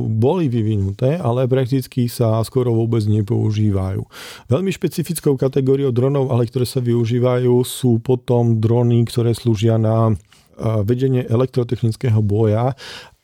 [0.09, 4.03] boli vyvinuté, ale prakticky sa skoro vôbec nepoužívajú.
[4.49, 10.17] Veľmi špecifickou kategóriou dronov, ale ktoré sa využívajú, sú potom drony, ktoré slúžia na
[10.57, 12.73] vedenie elektrotechnického boja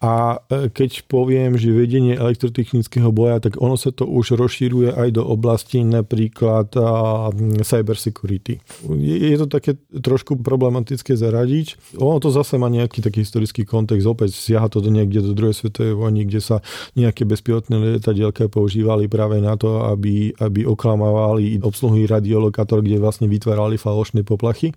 [0.03, 5.09] A e, keď poviem, že vedenie elektrotechnického boja, tak ono sa to už rozšíruje aj
[5.15, 6.75] do oblasti napríklad
[7.63, 8.59] cyber security.
[8.99, 11.97] Je to také trošku problematické zaradiť.
[12.03, 14.03] Ono to zase má nejaký taký historický kontext.
[14.03, 16.57] Opäť siaha to do niekde do druhej svetovej vojny, kde sa
[16.99, 23.79] nejaké bezpilotné lietadielka používali práve na to, aby, aby oklamávali obsluhy radiolokátor, kde vlastne vytvárali
[23.79, 24.75] falošné poplachy.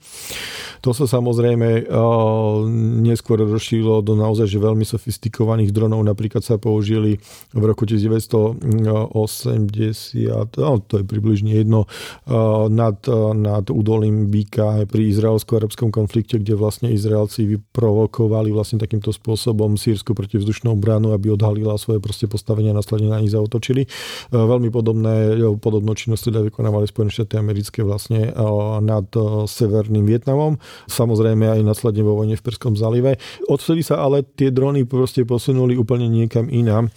[0.86, 1.90] To sa samozrejme
[3.02, 5.14] neskôr rozšírilo do naozaj že veľmi sofistikovaných
[5.71, 6.01] dronov.
[6.04, 7.17] Napríklad sa použili
[7.54, 9.04] v roku 1980,
[10.60, 11.86] no, to je približne jedno,
[12.69, 12.97] nad,
[13.36, 20.73] nad údolím Bíka pri izraelsko-arabskom konflikte, kde vlastne Izraelci vyprovokovali vlastne takýmto spôsobom sírsku protivzdušnú
[20.75, 23.88] bránu, aby odhalila svoje proste postavenie a následne na nich zautočili.
[24.34, 28.34] Veľmi podobné, podobnú činnosť teda vykonávali Spojené štáty americké vlastne
[28.84, 29.08] nad
[29.47, 30.58] severným Vietnamom
[30.89, 33.19] samozrejme aj následne vo vojne v Perskom zálive.
[33.45, 36.89] Odvtedy sa ale tie drony proste posunuli úplne niekam inám.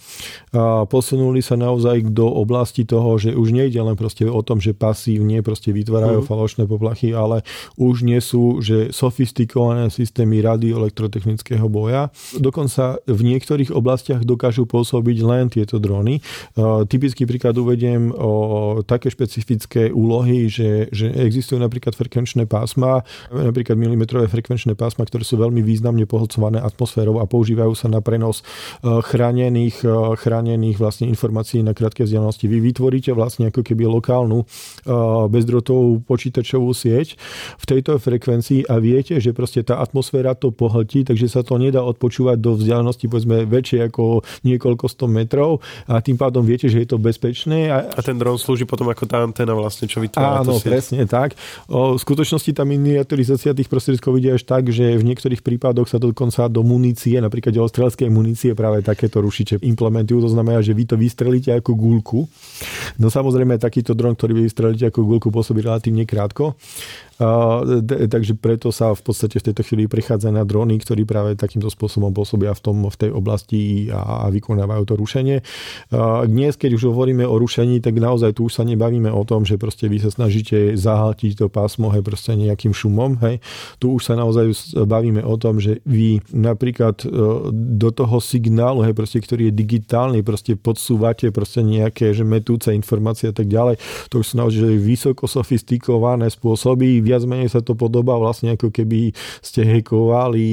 [0.49, 4.73] A posunuli sa naozaj do oblasti toho, že už nejde len proste o tom, že
[4.73, 6.27] pasívne proste vytvárajú mm.
[6.27, 7.45] falošné poplachy, ale
[7.77, 12.09] už nie sú že sofistikované systémy radioelektrotechnického boja.
[12.33, 16.25] Dokonca v niektorých oblastiach dokážu pôsobiť len tieto drony.
[16.89, 24.25] Typický príklad uvediem o také špecifické úlohy, že, že existujú napríklad frekvenčné pásma, napríklad milimetrové
[24.25, 28.43] frekvenčné pásma, ktoré sú veľmi významne pohlcované atmosférou a používajú sa na prenos e,
[29.05, 32.49] chránených, e, chránených vlastne informácií na krátke vzdialenosti.
[32.49, 34.45] Vy vytvoríte vlastne ako keby lokálnu e,
[35.29, 37.19] bezdrotovú počítačovú sieť
[37.59, 41.85] v tejto frekvencii a viete, že proste tá atmosféra to pohltí, takže sa to nedá
[41.85, 45.59] odpočúvať do vzdialenosti povedzme väčšie ako niekoľko sto metrov
[45.89, 47.67] a tým pádom viete, že je to bezpečné.
[47.67, 51.35] A, a ten dron slúži potom ako tá antena vlastne, čo vytvára Áno, presne tak.
[51.67, 55.99] O, v skutočnosti tá miniaturizácia tých prostriedkov vidie až tak, že v niektorých prípadoch sa
[55.99, 60.19] dokonca do munície, napríklad strelskej munície práve takéto rušiče implementujú.
[60.27, 62.27] To znamená, že vy to vystrelíte ako gulku.
[62.99, 66.59] No samozrejme takýto dron, ktorý vy vystrelíte ako gulku, pôsobí relatívne krátko
[67.19, 72.15] takže preto sa v podstate v tejto chvíli prichádza na drony, ktorí práve takýmto spôsobom
[72.15, 75.43] pôsobia v, tom, v tej oblasti a, a vykonávajú to rušenie.
[76.25, 79.59] Dnes, keď už hovoríme o rušení, tak naozaj tu už sa nebavíme o tom, že
[79.59, 83.19] proste vy sa snažíte zahltiť to pásmo hej, proste nejakým šumom.
[83.19, 83.43] Hej.
[83.83, 87.07] Tu už sa naozaj bavíme o tom, že vy napríklad e,
[87.51, 93.29] do toho signálu, hej, proste, ktorý je digitálny, proste podsúvate proste nejaké že metúce informácie
[93.29, 93.75] a tak ďalej.
[94.13, 99.17] To už sú naozaj vysoko sofistikované spôsoby, viac menej sa to podobá vlastne ako keby
[99.41, 100.45] ste hekovali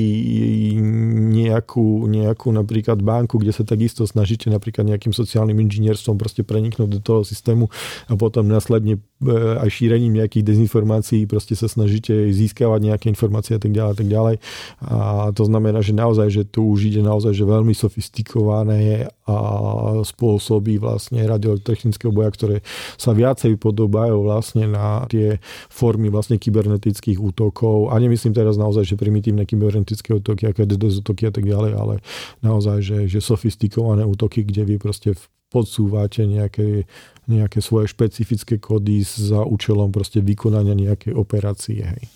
[1.37, 7.01] nejakú, nejakú napríklad banku, kde sa takisto snažíte napríklad nejakým sociálnym inžinierstvom proste preniknúť do
[7.05, 7.69] toho systému
[8.09, 13.61] a potom následne e, aj šírením nejakých dezinformácií proste sa snažíte získavať nejaké informácie a
[13.61, 14.37] tak ďalej a tak ďalej.
[14.85, 14.99] A
[15.33, 19.37] to znamená, že naozaj, že tu už ide naozaj, že veľmi sofistikované a
[20.07, 22.57] spôsoby vlastne radiotechnického boja, ktoré
[22.95, 27.91] sa viacej podobajú vlastne na tie formy vlastne kybernetických útokov.
[27.91, 31.95] A nemyslím teraz naozaj, že primitívne kybernetické útoky, aké DDoS útoky a tak ďalej, ale
[32.47, 35.19] naozaj, že, že sofistikované útoky, kde vy proste
[35.51, 36.85] podsúvate nejaké,
[37.27, 41.83] nejaké svoje špecifické kódy za účelom proste vykonania nejakej operácie.
[41.83, 42.07] Hej.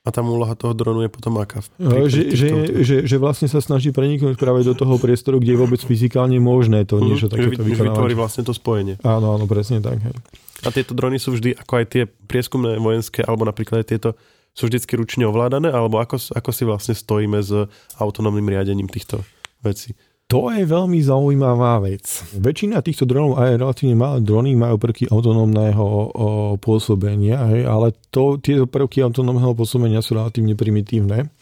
[0.00, 1.60] A tam úloha toho dronu je potom aká?
[1.76, 2.48] Pri, že, že,
[2.80, 6.88] že, že vlastne sa snaží preniknúť práve do toho priestoru, kde je vôbec fyzikálne možné
[6.88, 7.84] to niečo mm, takéto vykonávať.
[7.84, 8.96] vytvorí vlastne to spojenie.
[9.04, 10.00] Áno, áno, presne tak.
[10.00, 10.16] Hej.
[10.64, 14.16] A tieto drony sú vždy, ako aj tie prieskumné vojenské, alebo napríklad tieto,
[14.56, 17.68] sú vždycky ručne ovládané, alebo ako, ako si vlastne stojíme s
[18.00, 19.20] autonómnym riadením týchto
[19.60, 19.92] vecí?
[20.30, 22.06] To je veľmi zaujímavá vec.
[22.38, 26.14] Väčšina týchto dronov, aj relatívne malé drony, majú prvky autonómneho
[26.62, 31.34] pôsobenia, hej, ale to, tieto prvky autonómneho pôsobenia sú relatívne primitívne.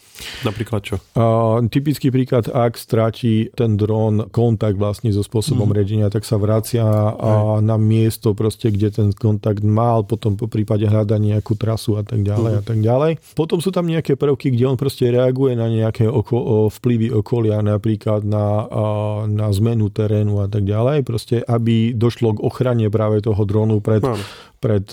[0.43, 0.97] Napríklad čo?
[1.15, 5.75] Uh, typický príklad, ak stráti ten dron kontakt vlastne so spôsobom mm.
[5.75, 10.87] riadenia, tak sa vracia a na miesto proste, kde ten kontakt mal, potom po prípade
[10.87, 12.59] hľada nejakú trasu a tak ďalej mm.
[12.59, 13.13] a tak ďalej.
[13.35, 18.27] Potom sú tam nejaké prvky, kde on proste reaguje na nejaké oko, vplyvy okolia, napríklad
[18.27, 18.67] na,
[19.27, 24.03] na zmenu terénu a tak ďalej, proste aby došlo k ochrane práve toho dronu pred,
[24.03, 24.19] no
[24.59, 24.85] pred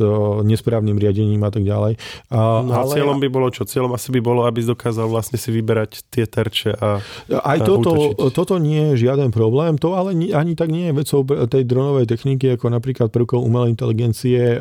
[0.45, 1.97] nesprávnym riadením a tak ďalej.
[2.29, 2.93] A, no, ale...
[2.93, 3.65] cieľom by bolo čo?
[3.65, 7.01] Cieľom asi by bolo, aby dokázal vlastne si vyberať tie terče a
[7.43, 11.25] Aj a toto, toto nie je žiaden problém, to ale ani tak nie je vecou
[11.25, 14.59] tej dronovej techniky, ako napríklad prvkov umelej inteligencie,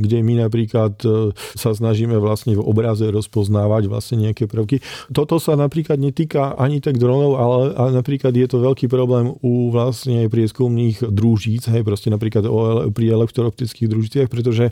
[0.00, 4.84] kde my napríklad e, sa snažíme vlastne v obraze rozpoznávať vlastne nejaké prvky.
[5.10, 9.72] Toto sa napríklad netýka ani tak dronov, ale, ale napríklad je to veľký problém u
[9.72, 12.44] vlastne prieskumných družíc, hej, proste napríklad
[12.92, 14.64] pri elektrooptických družiciach, príbeh, pretože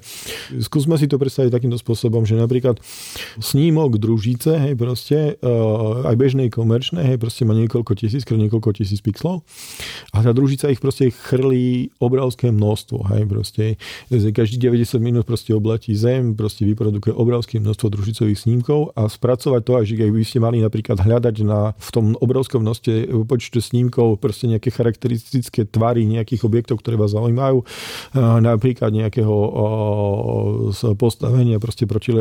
[0.61, 2.83] skúsme si to predstaviť takýmto spôsobom, že napríklad
[3.38, 9.01] snímok družice, hej, proste, uh, aj bežnej komerčnej, hej, proste má niekoľko tisíc, niekoľko tisíc
[9.01, 9.47] pixlov
[10.12, 13.64] a tá družica ich proste chrlí obrovské množstvo, hej, proste
[14.11, 19.73] každý 90 minút proste obletí zem, proste vyprodukuje obrovské množstvo družicových snímkov a spracovať to,
[19.79, 24.73] až by ste mali napríklad hľadať na, v tom obrovskom množstve počtu snímkov proste nejaké
[24.75, 27.62] charakteristické tvary nejakých objektov, ktoré vás zaujímajú,
[28.40, 29.35] napríklad nejakého
[30.94, 32.14] postavenia proste proti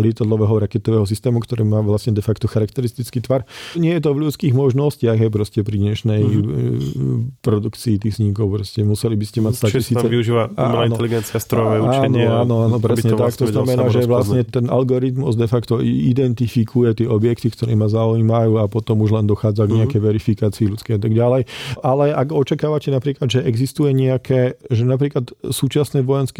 [0.00, 3.46] lietadlového raketového systému, ktorý má vlastne de facto charakteristický tvar.
[3.78, 7.44] Nie je to v ľudských možnostiach, je proste pri dnešnej mm-hmm.
[7.44, 10.00] produkcii tých snímkov, proste museli by ste mať statisíce.
[10.00, 12.24] Čiže využíva umelá inteligencia, strojové učenie.
[12.26, 13.30] Áno, áno, presne to tak.
[13.30, 18.58] Vlastne to znamená, že vlastne ten algoritmus de facto identifikuje tie objekty, ktoré ma zaujímajú
[18.58, 19.78] a potom už len dochádza k mhm.
[19.84, 21.42] nejakej verifikácii ľudskej a tak ďalej.
[21.84, 26.33] Ale ak očakávate napríklad, že existuje nejaké, že napríklad súčasné vojenské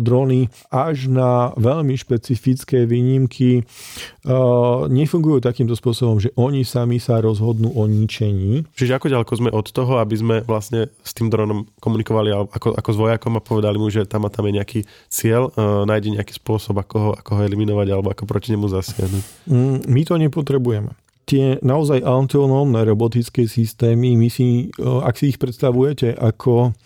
[0.00, 7.74] drony až na veľmi špecifické výnimky uh, nefungujú takýmto spôsobom, že oni sami sa rozhodnú
[7.74, 8.62] o ničení.
[8.78, 12.90] Čiže ako ďaleko sme od toho, aby sme vlastne s tým dronom komunikovali ako, ako
[12.94, 16.36] s vojakom a povedali mu, že tam a tam je nejaký cieľ, uh, nájde nejaký
[16.38, 19.24] spôsob, ako ho, ako ho eliminovať alebo ako proti nemu zasiahnuť?
[19.50, 20.92] Mm, my to nepotrebujeme
[21.24, 26.76] tie naozaj autonómne robotické systémy, my si, ak si ich predstavujete ako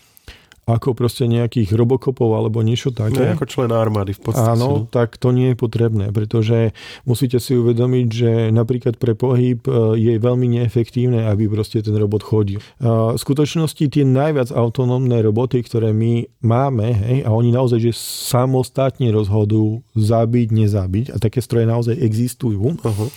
[0.69, 3.33] ako proste nejakých robokopov alebo niečo také.
[3.33, 4.53] No, ako člen armády v podstate.
[4.53, 4.89] Áno, no.
[4.93, 6.77] tak to nie je potrebné, pretože
[7.09, 12.21] musíte si uvedomiť, že napríklad pre pohyb e, je veľmi neefektívne, aby proste ten robot
[12.21, 12.61] chodil.
[12.79, 17.93] V skutočnosti tie najviac autonómne roboty, ktoré my máme, hej, a oni naozaj že
[18.29, 22.77] samostatne rozhodujú zabiť, nezabiť, a také stroje naozaj existujú.
[22.77, 23.09] Uh-huh.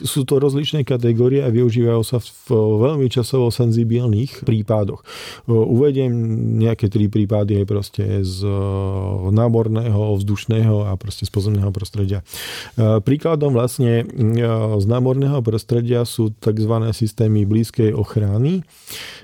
[0.00, 5.02] Sú to rozličné kategórie a využívajú sa v veľmi časovo senzibilných prípadoch.
[5.50, 6.12] Uvediem
[6.62, 8.54] nejaké také prípady aj proste z eh,
[9.32, 12.22] námorného, vzdušného a proste z pozemného prostredia.
[12.76, 14.06] Eh, príkladom vlastne eh,
[14.76, 16.74] z námorného prostredia sú tzv.
[16.92, 18.62] systémy blízkej ochrany.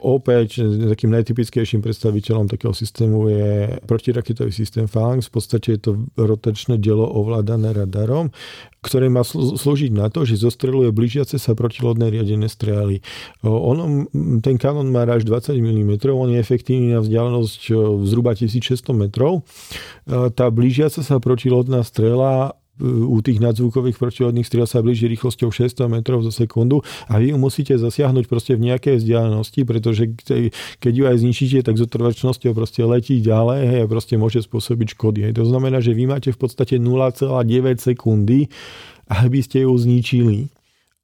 [0.03, 3.51] Opäť takým najtypickejším predstaviteľom takého systému je
[3.87, 5.31] protiraketový systém Phalanx.
[5.31, 8.35] V podstate je to rotačné dielo ovládané radarom
[8.83, 12.99] ktoré má slúžiť na to, že zostreluje blížiace sa protilodné riadené strely.
[14.43, 17.61] Ten kanon má až 20 mm, on je efektívny na vzdialenosť
[18.11, 19.47] zhruba 1600 metrov.
[20.11, 26.27] Tá blížiaca sa protilodná strela u tých nadzvukových protilodných striel sa blíži rýchlosťou 600 metrov
[26.27, 30.11] za sekundu a vy ju musíte zasiahnuť proste v nejakej vzdialenosti, pretože
[30.83, 34.99] keď ju aj zničíte, tak s otrvačnosťou proste letí ďalej hej, a proste môže spôsobiť
[34.99, 35.31] škody.
[35.31, 35.39] Hej.
[35.39, 37.23] To znamená, že vy máte v podstate 0,9
[37.79, 38.51] sekundy,
[39.07, 40.51] aby ste ju zničili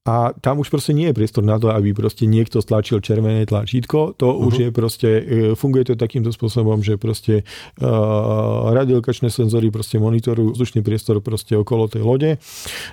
[0.09, 4.17] a tam už proste nie je priestor na to, aby proste niekto stlačil červené tlačítko.
[4.17, 4.49] To uh-huh.
[4.49, 10.57] už je proste, e, funguje to takýmto spôsobom, že proste uh, radiolokačné senzory proste monitorujú
[10.57, 12.31] vzdušný priestor proste okolo tej lode.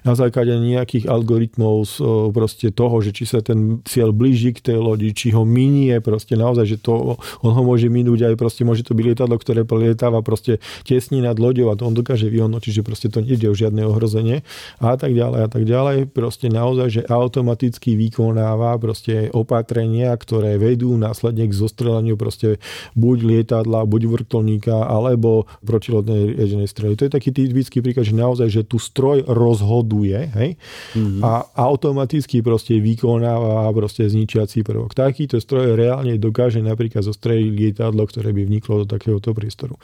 [0.03, 4.77] Na základe nejakých algoritmov uh, proste toho, že či sa ten cieľ blíži k tej
[4.83, 8.83] lodi, či ho minie proste naozaj, že to, on ho môže minúť aj proste môže
[8.83, 12.83] to byť lietadlo, ktoré lietáva proste tesní nad loďou a to on dokáže vyhodnotiť, že
[12.83, 14.43] proste to nejde o žiadne ohrozenie
[14.83, 16.11] a tak ďalej a tak ďalej.
[16.11, 22.57] Proste naozaj, že automaticky vykonáva proste opatrenia, ktoré vedú následne k zostrelaniu proste
[22.97, 26.93] buď lietadla, buď vrtulníka, alebo protilodnej riadenej strely.
[26.99, 30.49] To je taký typický príklad, že naozaj, že tu stroj rozhoduje hej?
[30.95, 31.21] Mm-hmm.
[31.21, 34.93] a automaticky proste vykonáva proste zničiací prvok.
[34.95, 39.75] Takýto stroj reálne dokáže napríklad zostreliť lietadlo, ktoré by vniklo do takéhoto priestoru.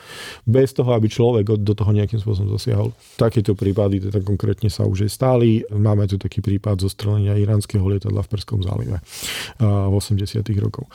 [0.45, 2.93] Bez toho, aby človek do toho nejakým spôsobom zasiahol.
[3.17, 5.49] Takéto prípady teda konkrétne sa už aj stali.
[5.69, 9.01] Máme tu taký prípad zostrelenia zostrelenia iránskeho lietadla v Perskom zálive
[9.57, 10.45] v 80.
[10.61, 10.85] rokov.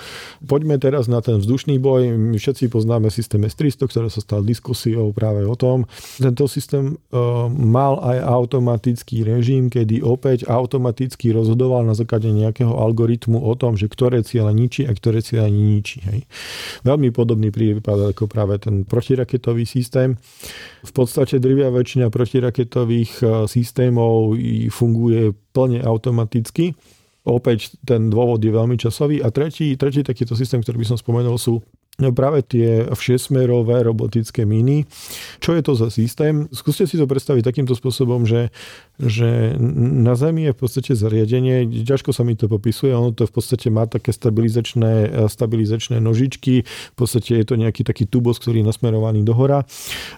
[0.46, 2.14] Poďme teraz na ten vzdušný boj.
[2.14, 5.90] My všetci poznáme systém S-300, ktorý sa stal diskusiou práve o tom.
[6.22, 7.18] Tento systém e,
[7.50, 13.90] mal aj automatický režim, kedy opäť automaticky rozhodoval na základe nejakého algoritmu o tom, že
[13.90, 16.06] ktoré ciele ničí a ktoré ciele ničí.
[16.06, 16.30] Hej.
[16.86, 20.14] Veľmi podobný prípad ako práve ten protiraketový systém.
[20.86, 24.38] V podstate drvia väčšina protiraketových e, systémov
[24.70, 26.76] funguje plne automaticky.
[27.24, 29.24] Opäť ten dôvod je veľmi časový.
[29.24, 31.64] A tretí, tretí takýto systém, ktorý by som spomenul, sú
[32.12, 34.84] práve tie všesmerové robotické míny.
[35.40, 36.44] Čo je to za systém?
[36.52, 38.52] Skúste si to predstaviť takýmto spôsobom, že,
[39.00, 43.32] že na Zemi je v podstate zariadenie, ťažko sa mi to popisuje, ono to v
[43.32, 48.68] podstate má také stabilizačné, stabilizačné nožičky, v podstate je to nejaký taký tubos, ktorý je
[48.68, 49.64] nasmerovaný dohora.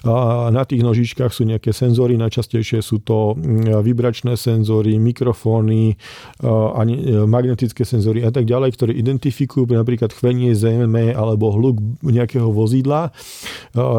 [0.02, 5.94] A na tých nožičkách sú nejaké senzory, najčastejšie sú to mm, vibračné senzory, mikrofóny,
[6.42, 6.82] a
[7.26, 13.12] magnetické senzory a tak ďalej, ktoré identifikujú napríklad chvenie zeme alebo hlu hluk nejakého vozidla.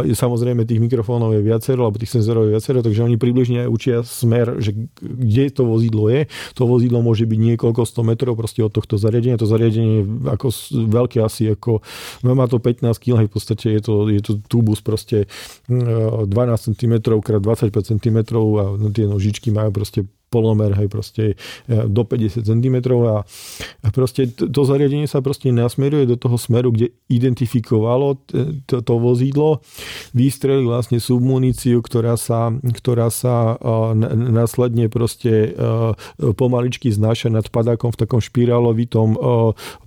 [0.09, 4.57] Samozrejme tých mikrofónov je viacero, alebo tých senzorov je viacero, takže oni približne učia smer,
[4.99, 6.27] kde to vozidlo je.
[6.57, 9.39] To vozidlo môže byť niekoľko 100 metrov proste od tohto zariadenia.
[9.39, 10.47] To zariadenie je ako
[10.89, 11.81] veľké asi ako,
[12.25, 15.25] no má to 15 kg, v podstate je to, je to tubus proste
[15.69, 16.29] 12
[16.73, 18.17] cm x 25 cm
[18.59, 23.25] a tie nožičky majú proste polomer, hej, proste e, do 50 cm a,
[23.83, 28.21] a proste to, to zariadenie sa proste nasmeruje do toho smeru, kde identifikovalo
[28.69, 29.65] to, to vozidlo,
[30.13, 35.97] vystrelí vlastne submuníciu, ktorá sa, ktorá sa uh, následne proste uh,
[36.37, 39.17] pomaličky znáša nad padákom v takom špirálovitom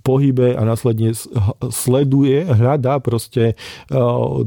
[0.03, 1.15] pohybe a následne
[1.71, 3.55] sleduje, hľadá proste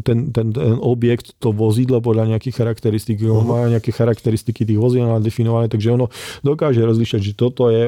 [0.05, 3.23] ten, ten, ten objekt, to vozidlo podľa nejakých charakteristík.
[3.23, 3.43] Uh-huh.
[3.47, 6.11] Má nejaké charakteristiky tých vozidel definované, takže Takže ono
[6.43, 7.87] dokáže rozlišať, že toto je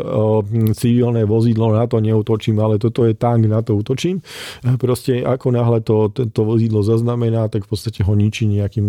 [0.78, 4.22] civilné vozidlo, na to neutočím, ale toto je tank, na to utočím.
[4.78, 8.86] Proste ako náhle to, to vozidlo zaznamená, tak v podstate ho ničí nejakým,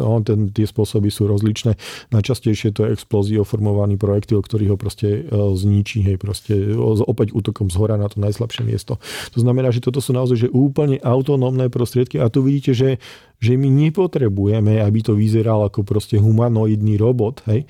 [0.00, 1.76] on, ten, tie spôsoby sú rozličné.
[2.08, 6.56] Najčastejšie to je explóziou formovaný projektil, ktorý ho proste zničí, hej, proste
[7.04, 8.96] opäť útokom z hora na to najslabšie miesto.
[9.36, 12.96] To znamená, že toto sú naozaj že úplne autonómne prostriedky a tu vidíte, že
[13.42, 17.66] že my nepotrebujeme, aby to vyzeralo ako proste humanoidný robot, hej,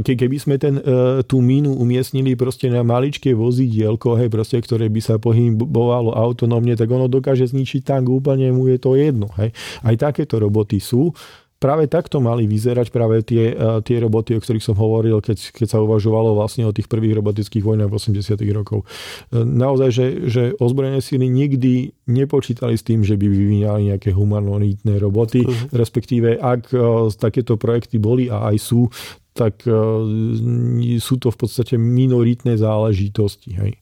[0.00, 4.88] ke, keby sme ten, e, tú mínu umiestnili proste na maličké vozidielko, hej, proste, ktoré
[4.88, 9.28] by sa pohybovalo autonómne, tak ono dokáže zničiť tank úplne, mu je to jedno.
[9.36, 9.52] Hej.
[9.84, 11.12] Aj takéto roboty sú
[11.58, 15.66] práve takto mali vyzerať práve tie, e, tie roboty, o ktorých som hovoril, keď, keď
[15.66, 18.38] sa uvažovalo vlastne o tých prvých robotických vojnách v 80.
[18.54, 18.86] rokov.
[19.34, 25.02] E, naozaj, že, že ozbrojené síly nikdy nepočítali s tým, že by vyvíjali nejaké humanoidné
[25.02, 25.74] roboty, uh-huh.
[25.74, 26.70] respektíve ak
[27.18, 28.88] takéto projekty boli a aj sú,
[29.34, 33.50] tak e, sú to v podstate minoritné záležitosti.
[33.54, 33.72] Hej.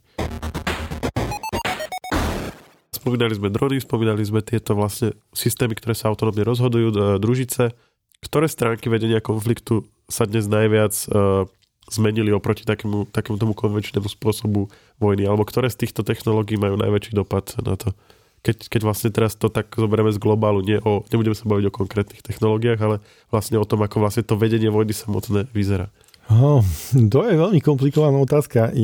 [3.06, 7.70] Spomínali sme drony, spomínali sme tieto vlastne systémy, ktoré sa autonómne rozhodujú, družice.
[8.18, 11.46] Ktoré stránky vedenia konfliktu sa dnes najviac uh,
[11.86, 15.22] zmenili oproti takému, takému tomu konvenčnému spôsobu vojny?
[15.22, 17.94] Alebo ktoré z týchto technológií majú najväčší dopad na to?
[18.42, 21.76] keď, keď vlastne teraz to tak zoberieme z globálu, nie o, nebudeme sa baviť o
[21.78, 22.96] konkrétnych technológiách, ale
[23.30, 25.90] vlastne o tom, ako vlastne to vedenie vojny samotné vyzerá.
[26.26, 26.58] Oh,
[26.90, 28.74] to je veľmi komplikovaná otázka.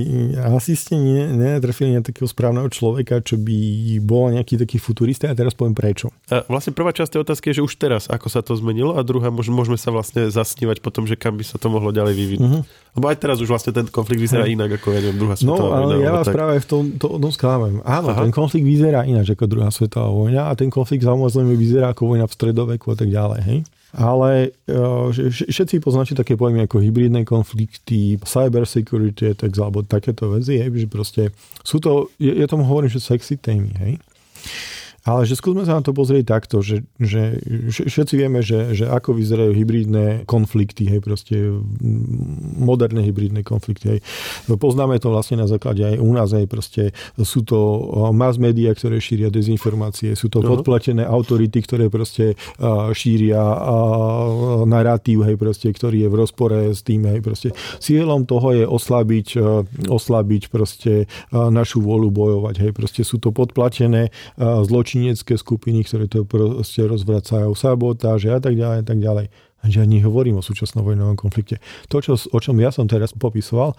[0.55, 0.95] Asi ste
[1.27, 3.59] netrefili na takého správneho človeka, čo by
[3.99, 6.15] bol nejaký taký futurista a teraz poviem prečo.
[6.31, 9.03] A vlastne prvá časť tej otázky je, že už teraz, ako sa to zmenilo a
[9.03, 12.63] druhá, môžeme sa vlastne zasnívať potom, že kam by sa to mohlo ďalej vyvinúť.
[12.63, 12.95] Uh-huh.
[12.95, 14.55] Lebo aj teraz už vlastne ten konflikt vyzerá hey.
[14.55, 15.95] inak ako ja neviem, druhá svetová no, vojna.
[15.99, 16.37] No, ja vás tak...
[16.39, 17.83] práve v tom, to, tom sklávam.
[17.83, 18.23] Áno, Aha.
[18.23, 22.31] ten konflikt vyzerá ináč ako druhá svetová vojna a ten konflikt samozrejme vyzerá ako vojna
[22.31, 23.41] v stredoveku a tak ďalej.
[23.51, 23.59] Hej?
[23.93, 30.57] Ale e, všetci poznáte také pojmy ako hybridné konflikty, cyber security tak, alebo takéto veci,
[30.57, 31.23] hej, že proste
[31.61, 33.93] sú to, ja tomu hovorím, že sexy témy, hej.
[35.03, 37.43] Ale že skúsme sa na to pozrieť takto, že, že
[37.75, 41.35] všetci vieme, že, že ako vyzerajú hybridné konflikty, hej, proste
[42.55, 43.99] moderné hybridné konflikty.
[43.99, 44.01] Hej.
[44.47, 47.59] Poznáme to vlastne na základe aj u nás, hej, proste sú to
[48.15, 50.55] mass media, ktoré šíria dezinformácie, sú to uh-huh.
[50.55, 52.39] podplatené autority, ktoré proste
[52.95, 53.43] šíria
[54.71, 57.51] narratív, hej, proste, ktorý je v rozpore s tým, hej, proste.
[57.83, 59.35] Cieľom toho je oslabiť,
[59.91, 66.29] oslabiť proste našu vôľu bojovať, hej, proste sú to podplatené zločiny zločinecké skupiny, ktoré to
[66.29, 69.27] proste rozvracajú, sabotáže a tak ďalej a tak ďalej.
[69.73, 71.65] ja nehovorím o súčasnom vojnovom konflikte.
[71.89, 73.73] To, čo, o čom ja som teraz popisoval,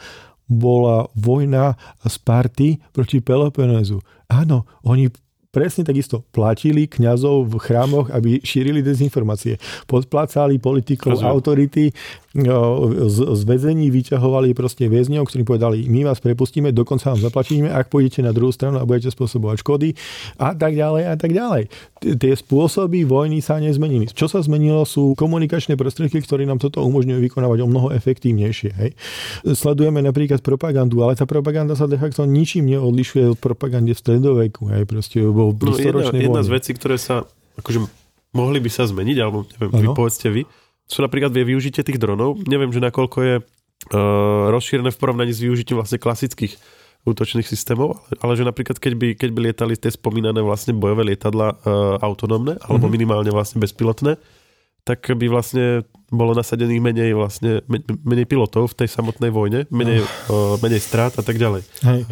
[0.50, 4.02] bola vojna Sparty proti Peloponézu.
[4.26, 5.14] Áno, oni
[5.54, 9.62] presne takisto platili kňazov v chrámoch, aby šírili dezinformácie.
[9.86, 11.30] Podplácali politikov, Rozumiem.
[11.30, 11.86] autority,
[12.34, 17.94] z, z väzení vyťahovali proste väzňov, ktorí povedali, my vás prepustíme, dokonca vám zaplatíme, ak
[17.94, 19.94] pôjdete na druhú stranu a budete spôsobovať škody
[20.42, 21.70] a tak ďalej a tak ďalej.
[22.02, 24.10] Tie spôsoby vojny sa nezmenili.
[24.10, 28.72] Čo sa zmenilo sú komunikačné prostriedky, ktoré nám toto umožňujú vykonávať o mnoho efektívnejšie.
[28.82, 28.92] Hej.
[29.54, 34.74] Sledujeme napríklad propagandu, ale tá propaganda sa de facto ničím neodlišuje od propagandy v stredoveku.
[34.74, 34.90] Hej.
[34.90, 37.30] Proste bol no, jedna, jedna z vecí, ktoré sa
[37.62, 37.86] akože
[38.34, 40.42] mohli by sa zmeniť, alebo neviem, vy povedzte vy,
[40.94, 42.38] sú napríklad vie využitie tých dronov.
[42.46, 43.44] Neviem, že nakoľko je uh,
[44.54, 46.56] rozšírené v porovnaní s využitím vlastne klasických
[47.04, 51.48] útočných systémov, ale že napríklad keď by, keď by lietali tie spomínané vlastne bojové lietadla
[51.52, 51.58] uh,
[52.00, 52.96] autonómne, alebo mm-hmm.
[52.96, 54.16] minimálne vlastne bezpilotné,
[54.84, 57.64] tak by vlastne bolo nasadených menej vlastne,
[58.06, 60.62] menej pilotov v tej samotnej vojne, menej, no.
[60.62, 61.66] menej strát a tak ďalej.
[61.82, 62.06] Hej.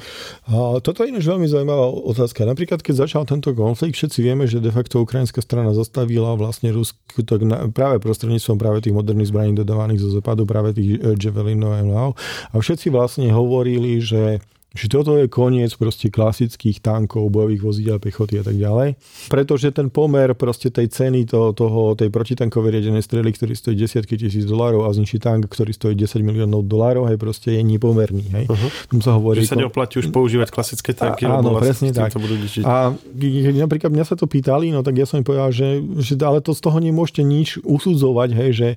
[0.50, 2.48] A toto je ináč veľmi zaujímavá otázka.
[2.48, 7.22] Napríklad, keď začal tento konflikt, všetci vieme, že de facto ukrajinská strana zastavila vlastne Rusku
[7.22, 12.18] tak na, práve prostredníctvom práve tých moderných zbraní dodávaných zo západu, práve tých e, Javelinov
[12.50, 14.42] a všetci vlastne hovorili, že
[14.72, 18.96] že toto je koniec proste klasických tankov, bojových vozidel, pechoty a tak ďalej.
[19.28, 24.16] Pretože ten pomer proste tej ceny to, toho, tej protitankovej riadenej strely, ktorý stojí desiatky
[24.16, 28.32] tisíc dolárov a zničí tank, ktorý stojí 10 miliónov dolárov, hej, proste je nepomerný.
[28.32, 28.46] Hej.
[28.48, 29.04] Uh-huh.
[29.04, 31.28] sa hovorí, že sa neoplatí už používať klasické tanky.
[31.28, 32.16] A, áno, vlastne presne tak.
[32.16, 35.84] Budú a keď napríklad mňa sa to pýtali, no tak ja som im povedal, že,
[36.00, 38.70] že ale to z toho nemôžete nič usudzovať, hej, že,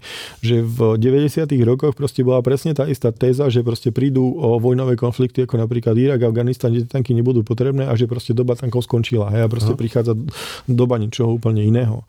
[0.42, 1.46] že v 90.
[1.62, 5.83] rokoch proste bola presne tá istá téza, že proste prídu o vojnové konflikty ako napríklad
[5.84, 9.28] napríklad Irak, Afganistan, kde tanky nebudú potrebné a že proste doba tankov skončila.
[9.28, 9.80] Hej, a proste Aha.
[9.80, 10.16] prichádza
[10.64, 12.08] doba ničoho úplne iného.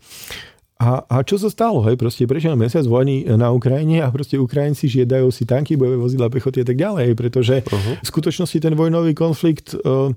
[0.80, 1.84] A, a čo sa stalo?
[1.88, 2.00] Hej?
[2.00, 6.64] Proste prešiel mesiac vojny na Ukrajine a proste Ukrajinci žiadajú si tanky, bojové vozidla, pechoty
[6.64, 8.00] a tak ďalej, pretože uh-huh.
[8.00, 10.12] v skutočnosti ten vojnový konflikt uh,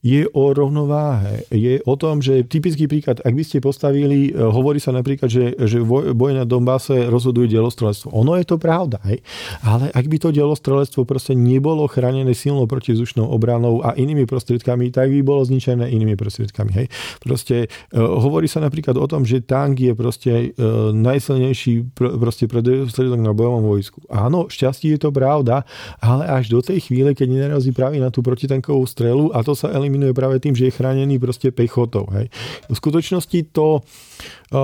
[0.00, 1.44] je o rovnováhe.
[1.52, 5.52] Je o tom, že typický príklad, ak by ste postavili, e, hovorí sa napríklad, že,
[5.60, 8.08] že boj na Donbase rozhoduje delostrelectvo.
[8.16, 9.20] Ono je to pravda, hej?
[9.60, 15.12] ale ak by to delostrelectvo proste nebolo chránené silnou protizdušnou obranou a inými prostriedkami, tak
[15.12, 16.72] by bolo zničené inými prostriedkami.
[16.72, 16.86] Hej?
[17.20, 22.48] Proste e, hovorí sa napríklad o tom, že tank je proste e, najsilnejší pr- proste
[22.48, 24.00] prostriedok na bojovom vojsku.
[24.08, 25.68] Áno, šťastie je to pravda,
[26.00, 29.68] ale až do tej chvíle, keď nenarazí práve na tú protitankovú strelu a to sa
[29.68, 32.06] eliminuje eliminuje práve tým, že je chránený proste pechotou.
[32.14, 32.30] Hej.
[32.70, 33.82] V skutočnosti to,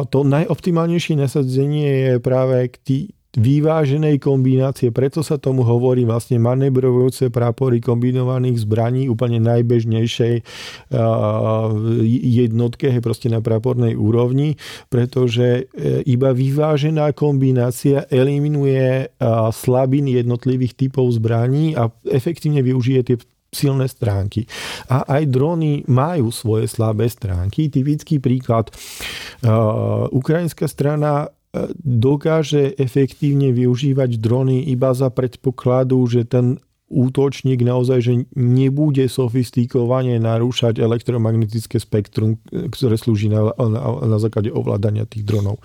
[0.06, 2.98] to najoptimálnejšie nasadzenie je práve k tý,
[3.36, 10.40] vyváženej kombinácie, preto sa tomu hovorí vlastne manevrovujúce prápory kombinovaných zbraní úplne najbežnejšej
[12.32, 14.56] jednotke, proste na prápornej úrovni,
[14.88, 19.12] pretože e, iba vyvážená kombinácia eliminuje
[19.52, 23.16] slabiny jednotlivých typov zbraní a efektívne využije tie
[23.50, 24.44] silné stránky.
[24.90, 27.72] A aj drony majú svoje slabé stránky.
[27.72, 28.70] Typický príklad.
[29.40, 37.98] Uh, ukrajinská strana uh, dokáže efektívne využívať drony iba za predpokladu, že ten útočník naozaj
[37.98, 45.58] že nebude sofistikovane narúšať elektromagnetické spektrum, ktoré slúži na, na, na základe ovládania tých dronov.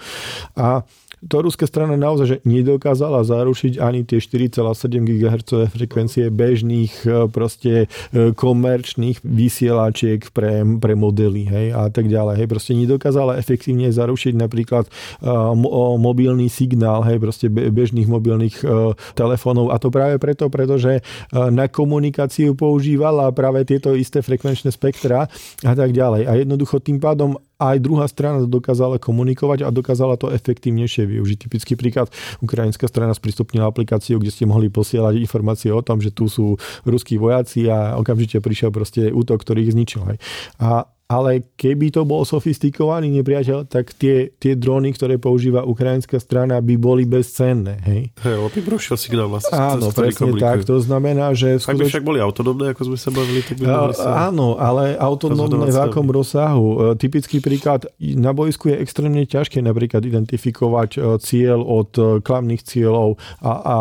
[0.58, 0.82] A
[1.22, 4.66] to ruská strana naozaj že nedokázala zarušiť ani tie 4,7
[5.06, 12.42] GHz frekvencie bežných e, proste e, komerčných vysielačiek pre, pre modely hej, a tak ďalej.
[12.42, 15.54] Hej, proste nedokázala efektívne zarušiť napríklad uh,
[15.98, 21.68] mobilný signál hej, proste bežných mobilných uh, telefónov a to práve preto, pretože uh, na
[21.68, 25.28] komunikáciu používala práve tieto isté frekvenčné spektra
[25.66, 26.28] a tak ďalej.
[26.28, 31.38] A jednoducho tým pádom aj druhá strana dokázala komunikovať a dokázala to efektívnejšie využiť.
[31.46, 32.10] Typický príklad,
[32.42, 37.22] ukrajinská strana sprístupnila aplikáciu, kde ste mohli posielať informácie o tom, že tu sú ruskí
[37.22, 40.18] vojaci a okamžite prišiel proste útok, ktorý ich zničil.
[40.58, 46.64] A ale keby to bol sofistikovaný nepriateľ, tak tie, tie drony, ktoré používa ukrajinská strana,
[46.64, 47.84] by boli bezcenné.
[47.84, 49.52] Hej, hey, by prošiel signál vlastne.
[49.52, 50.64] Áno, presne tak.
[50.64, 51.60] To znamená, že...
[51.60, 54.32] Ak by však boli autonómne, ako sme sa bavili, tak by sa...
[54.32, 56.96] Áno, ale autonómne v akom rozsahu.
[56.96, 62.64] E, typický príklad, na bojsku je extrémne ťažké napríklad identifikovať e, cieľ od e, klamných
[62.64, 63.76] cieľov a, a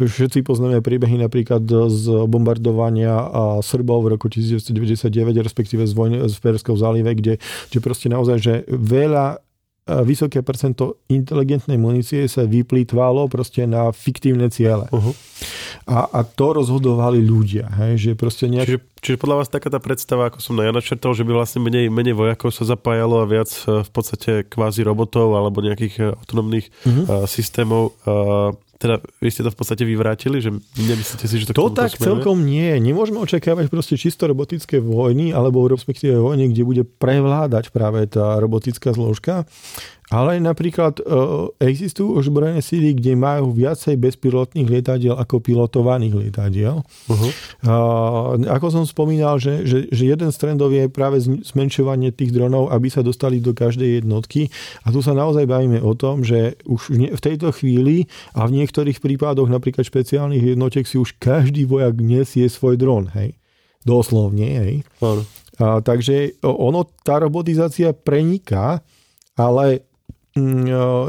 [0.00, 3.14] všetci poznáme príbehy napríklad z bombardovania
[3.60, 5.12] Srbov v roku 1999,
[5.44, 7.36] respektíve z vojny, z Perskou zálive, kde,
[7.68, 9.36] kde proste naozaj, že veľa e,
[10.02, 14.88] vysoké percento inteligentnej munície sa vyplýtvalo proste na fiktívne ciele.
[14.88, 15.12] Uh-huh.
[15.84, 17.68] A, a to rozhodovali ľudia.
[17.84, 18.66] Hej, že proste nejak...
[18.66, 21.92] čiže, čiže podľa vás taká tá predstava, ako som ja načrtol, že by vlastne menej,
[21.92, 26.72] menej vojakov sa zapájalo a viac e, v podstate kvázi robotov alebo nejakých e, autonómnych
[26.88, 27.28] uh-huh.
[27.28, 27.94] systémov
[28.78, 32.06] teda vy ste to v podstate vyvrátili, že nemyslíte si, že to To tak smeruje?
[32.06, 32.70] celkom nie.
[32.78, 38.94] Nemôžeme očakávať proste čisto robotické vojny alebo respektíve vojny, kde bude prevládať práve tá robotická
[38.94, 39.50] zložka.
[40.08, 41.02] Ale napríklad e,
[41.60, 46.80] existujú ozbrojené síly, kde majú viacej bezpilotných lietadiel ako pilotovaných lietadiel.
[46.80, 47.30] Uh-huh.
[48.48, 52.88] Ako som spomínal, že, že, že jeden z trendov je práve zmenšovanie tých dronov, aby
[52.88, 54.48] sa dostali do každej jednotky.
[54.88, 59.04] A tu sa naozaj bavíme o tom, že už v tejto chvíli a v niektorých
[59.04, 63.12] prípadoch napríklad špeciálnych jednotiek si už každý vojak nesie svoj dron.
[63.12, 63.36] Hej.
[63.84, 64.48] Doslovne.
[64.56, 64.74] Hej.
[65.04, 65.20] Uh-huh.
[65.60, 68.80] A, takže ono, tá robotizácia preniká,
[69.36, 69.87] ale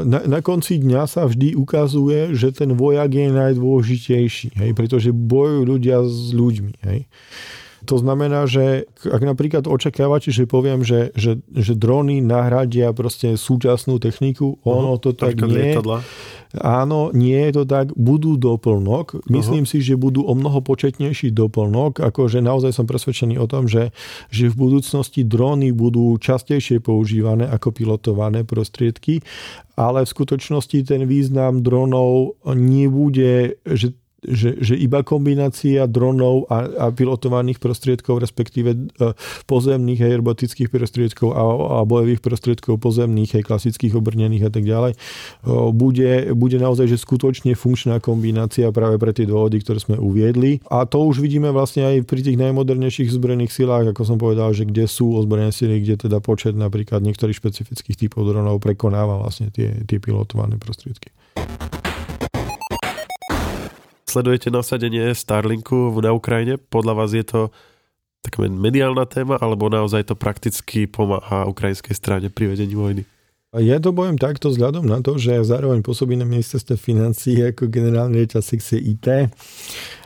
[0.04, 5.62] na, na konci dňa sa vždy ukazuje, že ten vojak je najdôležitejší, hej, pretože bojujú
[5.66, 6.72] ľudia s ľuďmi.
[6.84, 7.06] Hej.
[7.88, 13.96] To znamená, že ak napríklad očakávate, že poviem, že, že, že drony nahradia proste súčasnú
[13.96, 15.02] techniku, ono uh-huh.
[15.02, 15.76] to tak nie.
[15.76, 16.04] Lietadla.
[16.58, 19.22] Áno, nie je to tak, budú doplnok.
[19.30, 19.78] Myslím uh-huh.
[19.78, 23.94] si, že budú o mnoho početnejší doplnok, akože naozaj som presvedčený o tom, že,
[24.34, 29.22] že v budúcnosti drony budú častejšie používané ako pilotované prostriedky,
[29.78, 33.94] ale v skutočnosti ten význam dronov nebude, že
[34.24, 39.16] že, že iba kombinácia dronov a, a pilotovaných prostriedkov, respektíve uh,
[39.48, 41.42] pozemných aj robotických prostriedkov a,
[41.80, 47.00] a bojových prostriedkov pozemných aj klasických obrnených a tak ďalej, uh, bude, bude naozaj že
[47.00, 50.60] skutočne funkčná kombinácia práve pre tie dôvody, ktoré sme uviedli.
[50.68, 54.68] A to už vidíme vlastne aj pri tých najmodernejších zbrojených silách, ako som povedal, že
[54.68, 59.72] kde sú ozbrojené sily, kde teda počet napríklad niektorých špecifických typov dronov prekonáva vlastne tie,
[59.88, 61.08] tie pilotované prostriedky.
[64.10, 66.58] Sledujete nasadenie Starlinku na Ukrajine?
[66.58, 67.54] Podľa vás je to
[68.26, 73.06] taká mediálna téma, alebo naozaj to prakticky pomáha ukrajinskej strane pri vedení vojny?
[73.54, 78.26] Ja to poviem takto vzhľadom na to, že zároveň pôsobí na ministerstve financí ako generálny
[78.26, 78.42] riaditeľ
[78.82, 79.06] IT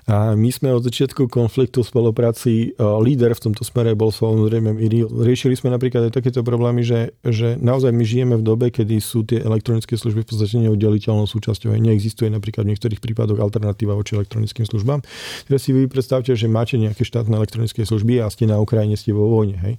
[0.04, 5.08] a my sme od začiatku konfliktu spolupráci, e, líder v tomto smere bol samozrejme IRI.
[5.08, 9.24] Riešili sme napríklad aj takéto problémy, že, že naozaj my žijeme v dobe, kedy sú
[9.24, 11.72] tie elektronické služby v podstate neoddeliteľnou súčasťou.
[11.80, 15.00] Neexistuje napríklad v niektorých prípadoch alternatíva voči elektronickým službám.
[15.48, 19.16] Teraz si vy predstavte, že máte nejaké štátne elektronické služby a ste na Ukrajine, ste
[19.16, 19.56] vo vojne.
[19.56, 19.74] Hej?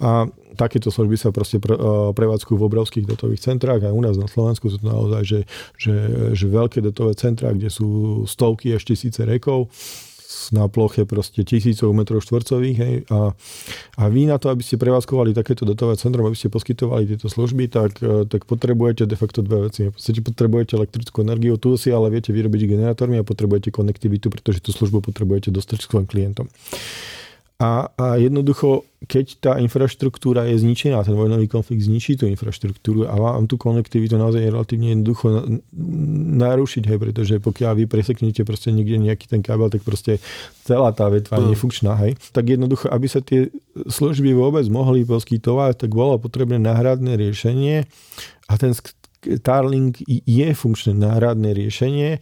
[0.00, 0.24] A
[0.56, 1.76] takéto služby sa proste pre,
[2.16, 3.84] prevádzkujú v obrovských datových centrách.
[3.84, 5.40] Aj u nás na Slovensku sú to naozaj, že,
[5.76, 5.94] že,
[6.32, 9.65] že veľké datové centrá, kde sú stovky až tisíce rekov
[10.54, 12.76] na ploche proste tisícov metrov štvorcových.
[12.76, 13.32] Hej, a,
[13.98, 17.70] a vy na to, aby ste prevádzkovali takéto datové centrum, aby ste poskytovali tieto služby,
[17.70, 19.90] tak, e, tak potrebujete de facto dve veci.
[19.90, 24.62] V podstate potrebujete elektrickú energiu, tu si ale viete vyrobiť generátormi a potrebujete konektivitu, pretože
[24.62, 26.46] tú službu potrebujete dostať svojim klientom.
[27.56, 33.16] A, a jednoducho, keď tá infraštruktúra je zničená, ten vojnový konflikt zničí tú infraštruktúru a
[33.16, 35.56] vám tú konektivitu naozaj je relatívne jednoducho
[36.36, 40.20] narušiť, hej, pretože pokiaľ vy preseknete proste niekde nejaký ten kábel, tak proste
[40.68, 42.20] celá tá vetva je nefunkčná, hej.
[42.36, 43.48] Tak jednoducho, aby sa tie
[43.88, 47.88] služby vôbec mohli poskytovať, tak bolo potrebné náhradné riešenie
[48.46, 48.76] a ten
[49.22, 52.20] Starlink je funkčné náhradné riešenie.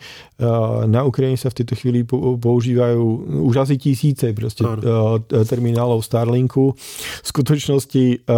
[0.87, 3.03] Na Ukrajine sa v tejto chvíli používajú
[3.49, 4.63] už asi tisíce proste
[5.29, 6.77] terminálov Starlinku.
[7.23, 8.29] V skutočnosti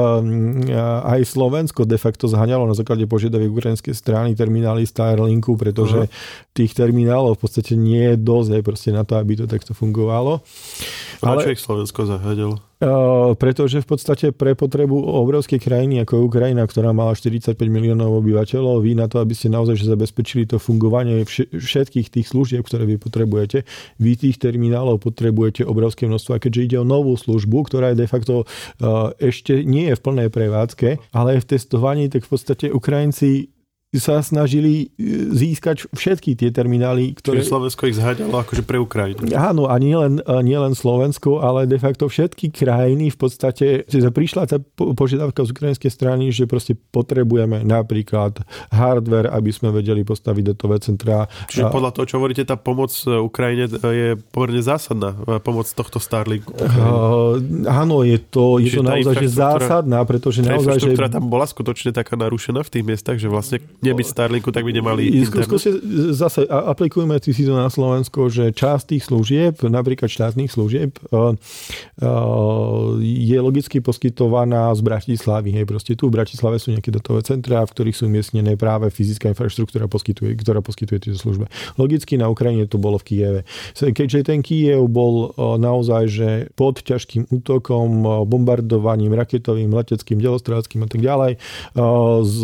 [1.07, 6.09] aj Slovensko de facto zhaňalo na základe požiadaviek ukrajinskej strany terminály Starlinku, pretože
[6.57, 10.40] tých terminálov v podstate nie je dosť aj proste na to, aby to takto fungovalo.
[11.20, 12.61] Ale, čo ich Slovensko zaháďalo?
[12.77, 18.20] Uh, pretože v podstate pre potrebu obrovskej krajiny, ako je Ukrajina, ktorá mala 45 miliónov
[18.20, 21.24] obyvateľov, vy na to, aby ste naozaj zabezpečili to fungovanie
[21.57, 23.64] všetkých tých služieb, ktoré vy potrebujete,
[23.97, 26.37] vy tých terminálov potrebujete obrovské množstvo.
[26.37, 30.05] A keďže ide o novú službu, ktorá je de facto uh, ešte nie je v
[30.05, 33.55] plnej prevádzke, ale je v testovaní, tak v podstate Ukrajinci
[33.99, 37.40] sa snažili e, získať všetky tie terminály, ktoré...
[37.40, 39.28] Čiže Slovensko ich zháďalo akože pre Ukrajinu.
[39.36, 44.42] Áno, a nielen nie len Slovensko, ale de facto všetky krajiny v podstate, že prišla
[44.49, 48.42] tá požiadavka z ukrajinskej strany, že proste potrebujeme napríklad
[48.72, 51.28] hardware, aby sme vedeli postaviť datové centrá.
[51.51, 55.99] Čiže podľa toho, čo hovoríte, tá pomoc e, Ukrajine e, je pomerne zásadná, pomoc tohto
[55.99, 56.53] Starlinku.
[56.57, 57.36] Uh,
[57.68, 60.97] áno, je to, je to naozaj že zásadná, pretože naozaj, že...
[60.97, 63.62] tam bola skutočne taká narušená v tých miestach, že vlastne
[63.93, 65.70] nebyť Starlinku, tak by nemali Skúste
[66.11, 70.99] zase aplikujeme si to na Slovensko, že časť tých služieb, napríklad štátnych služieb,
[73.01, 75.53] je logicky poskytovaná z Bratislavy.
[75.53, 79.30] Hej, proste tu v Bratislave sú nejaké datové centrá, v ktorých sú umiestnené práve fyzická
[79.30, 81.47] infraštruktúra, poskytuje, ktorá poskytuje tieto služby.
[81.76, 83.41] Logicky na Ukrajine to bolo v Kieve.
[83.76, 91.01] Keďže ten Kiev bol naozaj že pod ťažkým útokom, bombardovaním raketovým, leteckým, delostráckým a tak
[91.05, 91.32] ďalej,
[92.24, 92.41] z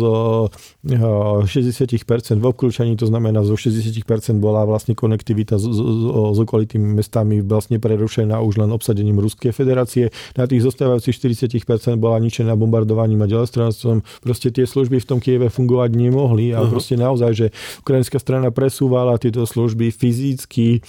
[1.45, 4.03] 60% v obklúčaní, to znamená zo 60%
[4.37, 10.11] bola vlastne konektivita s, s, s okolitými mestami vlastne prerušená už len obsadením Ruskej federácie.
[10.37, 11.15] Na tých zostávajúcich
[11.59, 14.05] 40% bola ničená bombardovaním a delostranstvom.
[14.21, 16.71] Proste tie služby v tom Kieve fungovať nemohli a uh-huh.
[16.71, 17.47] proste naozaj, že
[17.81, 20.83] ukrajinská strana presúvala tieto služby fyzicky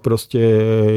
[0.00, 0.42] proste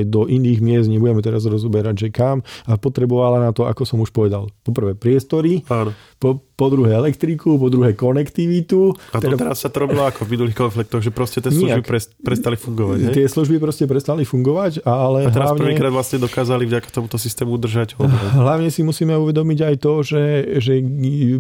[0.08, 4.14] do iných miest, nebudeme teraz rozoberať, že kam a potrebovala na to, ako som už
[4.14, 5.96] povedal, poprvé priestory, Áno.
[6.22, 8.92] po, po druhé elektriku, po druhé konektivitu.
[9.16, 9.36] A to teda...
[9.40, 11.82] teraz sa to robilo ako v minulých konfliktoch, že proste tie služby
[12.20, 12.98] prestali fungovať.
[13.00, 13.12] Ne?
[13.16, 15.64] Tie služby proste prestali fungovať, ale A teraz hlavne...
[15.64, 18.06] prvýkrát vlastne dokázali vďaka tomuto systému udržať ho.
[18.42, 20.24] Hlavne si musíme uvedomiť aj to, že,
[20.60, 20.74] že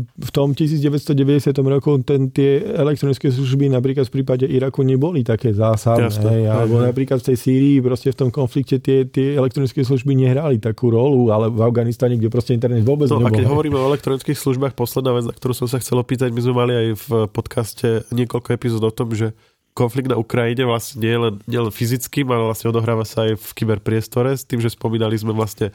[0.01, 6.07] v tom 1990 roku ten, tie elektronické služby napríklad v prípade Iraku neboli také zásadné.
[6.07, 10.61] Jasne, alebo napríklad v tej Sýrii proste v tom konflikte tie, tie elektronické služby nehrali
[10.61, 13.33] takú rolu, ale v Afganistane, kde proste internet vôbec no, nebol.
[13.33, 16.41] A keď hovoríme o elektronických službách, posledná vec, na ktorú som sa chcel opýtať, my
[16.43, 19.33] sme mali aj v podcaste niekoľko epizód o tom, že
[19.71, 23.39] konflikt na Ukrajine vlastne nie je len, nie len fyzickým, ale vlastne odohráva sa aj
[23.39, 25.71] v kyberpriestore s tým, že spomínali sme vlastne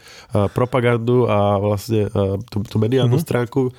[0.53, 2.13] propagandu a vlastne
[2.53, 3.25] tú, tú mediálnu mm-hmm.
[3.27, 3.73] stránku.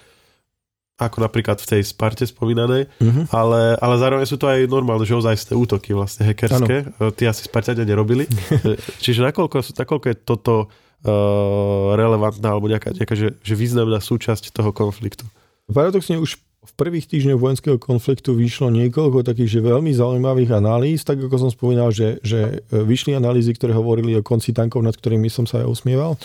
[0.97, 3.29] ako napríklad v tej Sparte spomínanej, uh-huh.
[3.29, 6.89] ale, ale zároveň sú to aj normálne, že ozajstné útoky vlastne hackerské.
[6.97, 7.13] Ano.
[7.13, 8.25] Ty asi Spartania nerobili.
[9.05, 14.73] Čiže nakoľko, nakoľko je toto uh, relevantná alebo nejaká, nejaká že, že významná súčasť toho
[14.73, 15.29] konfliktu?
[15.69, 21.23] Paradoxne už v prvých týždňoch vojenského konfliktu vyšlo niekoľko takých že veľmi zaujímavých analýz, tak
[21.23, 25.47] ako som spomínal, že, že vyšli analýzy, ktoré hovorili o konci tankov, nad ktorými som
[25.47, 26.19] sa aj usmieval,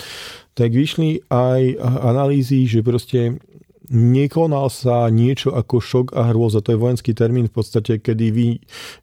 [0.53, 3.39] tak vyšli aj analýzy, že proste
[3.93, 6.63] nekonal sa niečo ako šok a hrôza.
[6.63, 8.49] To je vojenský termín v podstate, kedy vy,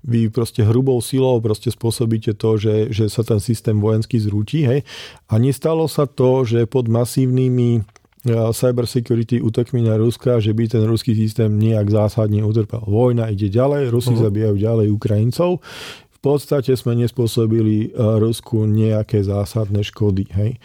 [0.04, 4.64] vy proste hrubou silou proste spôsobíte to, že, že sa ten systém vojenský zrúti.
[4.64, 4.82] Hej?
[5.28, 10.84] A nestalo sa to, že pod masívnymi cyber security útokmi na Ruska, že by ten
[10.84, 12.84] ruský systém nejak zásadne utrpel.
[12.84, 14.28] Vojna ide ďalej, Rusi uh-huh.
[14.28, 15.64] zabíjajú ďalej Ukrajincov.
[16.12, 20.28] V podstate sme nespôsobili Rusku nejaké zásadné škody.
[20.36, 20.60] Hej.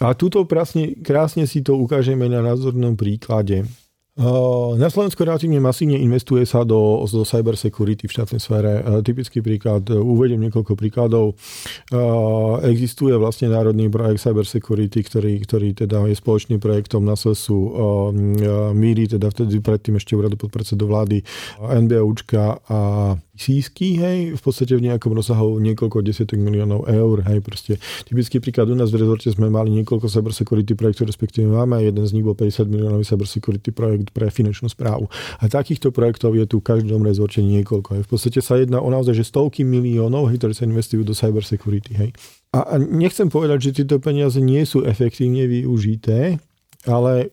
[0.00, 3.68] A tuto krásne, krásne si to ukážeme na názornom príklade.
[4.76, 8.84] Na Slovensku relatívne masívne investuje sa do, do cyber security v štátnej sfére.
[9.00, 11.40] Typický príklad, uvedem niekoľko príkladov.
[12.60, 17.58] Existuje vlastne národný projekt cyber security, ktorý, ktorý teda je spoločným projektom na SESu
[18.76, 21.24] míri, teda vtedy predtým ešte úradu podpredsedu vlády
[21.64, 22.80] NBOčka a
[23.40, 28.68] sísky, hej, v podstate v nejakom rozsahu niekoľko desiatok miliónov eur, hej, proste typický príklad
[28.68, 32.36] u nás v rezorte sme mali niekoľko cybersecurity projektov, respektíve máme, jeden z nich bol
[32.36, 35.08] 50 miliónový cybersecurity projekt pre finančnú správu.
[35.40, 37.96] A takýchto projektov je tu v každom rezorte niekoľko.
[37.96, 38.02] Hej.
[38.04, 41.96] V podstate sa jedná o naozaj že stovky miliónov, hej, ktoré sa investujú do cybersecurity,
[41.96, 42.10] hej.
[42.52, 46.36] A, a nechcem povedať, že tieto peniaze nie sú efektívne využité,
[46.84, 47.32] ale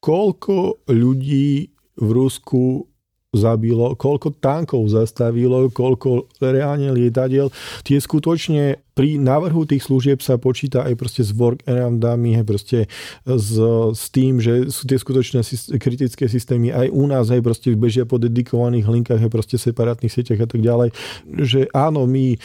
[0.00, 1.68] koľko ľudí
[1.98, 2.87] v Rusku
[3.36, 7.52] zabilo, koľko tankov zastavilo, koľko reálne lietadiel.
[7.84, 12.90] Tie skutočne pri návrhu tých služieb sa počíta aj proste s workaroundami, proste
[13.22, 13.54] s,
[13.94, 15.46] s tým, že sú tie skutočné
[15.78, 20.42] kritické systémy aj u nás, aj proste bežia po dedikovaných linkách, aj proste separátnych sieťach
[20.42, 20.90] a tak ďalej.
[21.30, 22.38] Že áno, my e,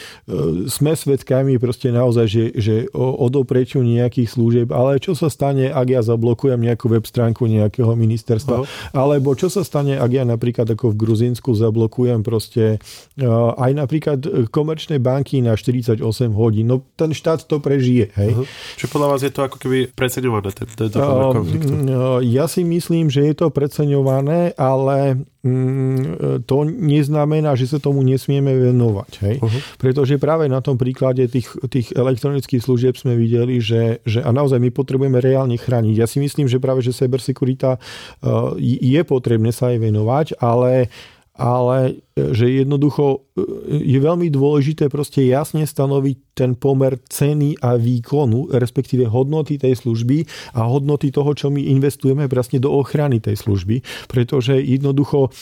[0.70, 6.06] sme svetkami proste naozaj, že, že odopreťu nejakých služieb, ale čo sa stane, ak ja
[6.06, 8.94] zablokujem nejakú web stránku nejakého ministerstva, uh-huh.
[8.94, 12.78] alebo čo sa stane, ak ja napríklad ako v Gruzínsku zablokujem proste
[13.18, 13.26] e,
[13.58, 14.20] aj napríklad
[14.54, 15.98] komerčné banky na 48
[16.30, 16.68] hodín hodín.
[16.68, 18.12] No ten štát to prežije.
[18.20, 18.32] Hej.
[18.36, 18.46] Uh-huh.
[18.76, 21.68] Čiže podľa vás je to ako keby preceňované, tento uh, konflikt?
[21.72, 28.04] Uh, ja si myslím, že je to preceňované, ale mm, to neznamená, že sa tomu
[28.04, 29.12] nesmieme venovať.
[29.24, 29.36] Hej?
[29.40, 29.62] Uh-huh.
[29.80, 34.60] Pretože práve na tom príklade tých, tých elektronických služieb sme videli, že, že a naozaj
[34.60, 35.96] my potrebujeme reálne chrániť.
[35.96, 40.92] Ja si myslím, že práve, že cybersecurita uh, je potrebné sa aj venovať, ale
[41.34, 43.33] ale e, že jednoducho e,
[43.68, 50.26] je veľmi dôležité proste jasne stanoviť ten pomer ceny a výkonu, respektíve hodnoty tej služby
[50.54, 55.34] a hodnoty toho, čo my investujeme vlastne do ochrany tej služby, pretože jednoducho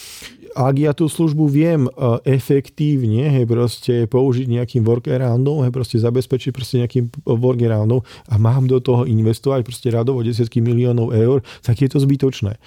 [0.55, 1.91] ak ja tú službu viem e,
[2.27, 8.83] efektívne hej, proste použiť nejakým workaroundom, hej, proste zabezpečiť proste nejakým workaroundom a mám do
[8.83, 12.59] toho investovať proste radovo desiatky miliónov eur, tak je to zbytočné.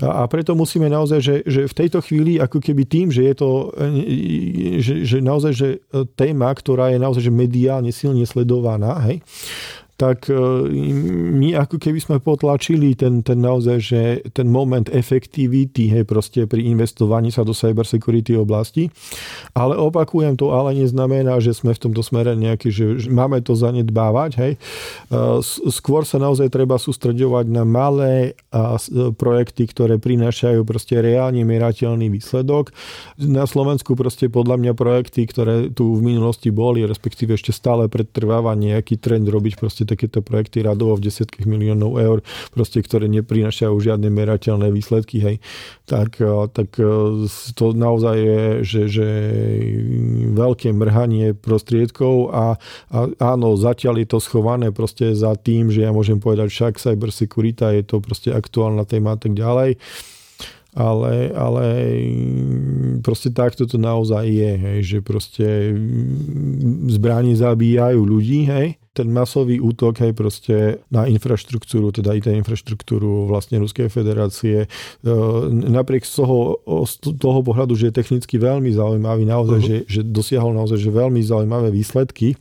[0.00, 3.34] A, a preto musíme naozaj, že, že v tejto chvíli ako keby tým, že je
[3.36, 5.68] to e, že, že naozaj, že
[6.14, 9.22] téma, ktorá je naozaj že mediálne silne sledovaná, hej,
[9.96, 10.36] tak e,
[11.32, 14.00] my ako keby sme potlačili ten, ten naozaj, že
[14.36, 18.92] ten moment efektivity, hej, proste pri investovaní sa do cyber security oblasti.
[19.56, 24.30] Ale opakujem, to ale neznamená, že sme v tomto smere nejaký, že máme to zanedbávať,
[24.36, 24.52] hej.
[24.54, 24.58] E,
[25.72, 28.36] skôr sa naozaj treba sústredovať na malé
[29.16, 32.72] projekty, ktoré prinášajú proste reálne merateľný výsledok.
[33.16, 38.52] Na Slovensku proste podľa mňa projekty, ktoré tu v minulosti boli, respektíve ešte stále pretrváva
[38.52, 42.18] nejaký trend robiť proste takéto projekty radovo v desiatkách miliónov eur,
[42.52, 45.36] proste, ktoré neprinašajú žiadne merateľné výsledky, hej,
[45.86, 47.24] tak, e, tak e,
[47.54, 49.08] to naozaj je, že, že
[50.34, 52.58] veľké mrhanie prostriedkov a,
[52.90, 57.78] a áno, zatiaľ je to schované proste za tým, že ja môžem povedať však cybersecurity
[57.80, 59.78] je to proste aktuálna téma a tak ďalej.
[60.76, 61.64] Ale, ale
[63.00, 65.72] proste takto to naozaj je, hej, že proste
[66.92, 70.56] zbranie zabíjajú ľudí, hej, ten masový útok aj proste
[70.88, 74.64] na infraštruktúru, teda IT infraštruktúru vlastne Ruskej federácie.
[74.64, 74.68] E,
[75.68, 79.84] napriek z toho, z toho pohľadu, že je technicky veľmi zaujímavý, naozaj, uh-huh.
[79.84, 82.40] že, že dosiahol naozaj že veľmi zaujímavé výsledky.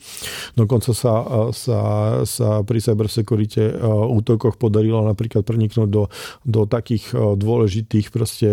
[0.55, 1.79] Dokonca sa, sa,
[2.23, 3.71] sa pri cybersecurity e,
[4.15, 6.07] útokoch podarilo napríklad preniknúť do,
[6.47, 8.47] do takých e, dôležitých proste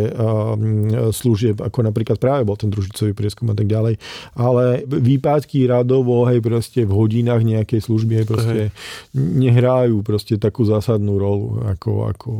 [1.13, 4.01] služieb, ako napríklad práve bol ten družicový prieskum a tak ďalej.
[4.35, 8.73] Ale výpadky radovo, hej, proste v hodinách nejakej služby proste
[9.13, 11.61] nehrajú proste takú zásadnú rolu.
[11.77, 12.31] Ako, ako...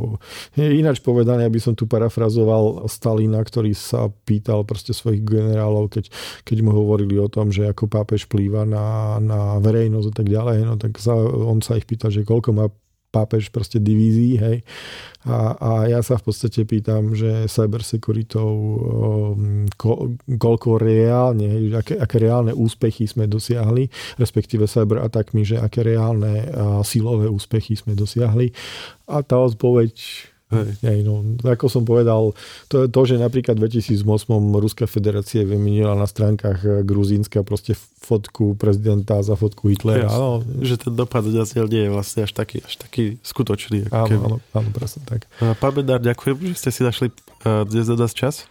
[0.57, 6.09] Ináč povedané, aby som tu parafrazoval Stalina, ktorý sa pýtal proste svojich generálov, keď,
[6.41, 10.57] keď mu hovorili o tom, že ako pápež plýva na, na verejnosť a tak ďalej,
[10.65, 12.65] no tak sa, on sa ich pýtal, že koľko má
[13.13, 14.57] pápež proste divízií, hej.
[15.23, 22.17] A, a ja sa v podstate pýtam, že cybersecuritou um, ko, koľko reálne, aké, aké
[22.17, 23.87] reálne úspechy sme dosiahli,
[24.17, 28.51] respektíve cyberatakmi, že aké reálne uh, silové úspechy sme dosiahli.
[29.07, 29.93] A tá odpoveď
[30.53, 30.69] Hej.
[30.85, 32.37] Hej, no, ako som povedal,
[32.69, 34.05] to je to, že napríklad v 2008
[34.61, 37.73] Ruská federácia vymenila na stránkach eh, Gruzínska proste
[38.03, 40.07] fotku prezidenta za fotku Hitlera.
[40.07, 40.15] Yes.
[40.15, 40.31] Áno.
[40.61, 43.89] Že ten dopad zatiaľ nie je vlastne až taký, až taký skutočný.
[43.89, 44.23] Áno, keby.
[44.23, 45.25] áno, áno, presne tak.
[45.39, 48.45] Pán Bedár, ďakujem, že ste si našli uh, dnes za čas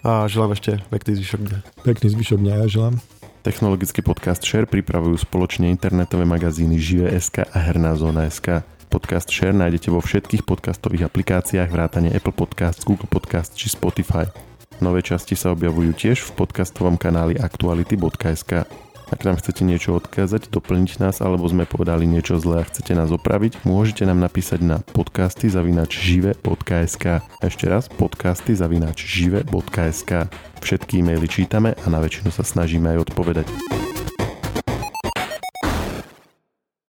[0.00, 1.58] a želám ešte pekný zvyšok dňa.
[1.84, 2.94] Pekný zvyšok dňa, ja želám.
[3.40, 8.60] Technologický podcast Share pripravujú spoločne internetové magazíny Žive.sk a Herná zóna.sk.
[8.90, 14.26] Podcast Share nájdete vo všetkých podcastových aplikáciách vrátane Apple Podcast, Google Podcast či Spotify.
[14.82, 18.66] Nové časti sa objavujú tiež v podcastovom kanáli aktuality.sk.
[19.10, 23.14] Ak nám chcete niečo odkázať, doplniť nás alebo sme povedali niečo zlé a chcete nás
[23.14, 27.22] opraviť, môžete nám napísať na podcasty zavinač žive.sk.
[27.46, 30.30] Ešte raz podcasty zavinač žive.sk.
[30.62, 33.46] Všetky e-maily čítame a na väčšinu sa snažíme aj odpovedať.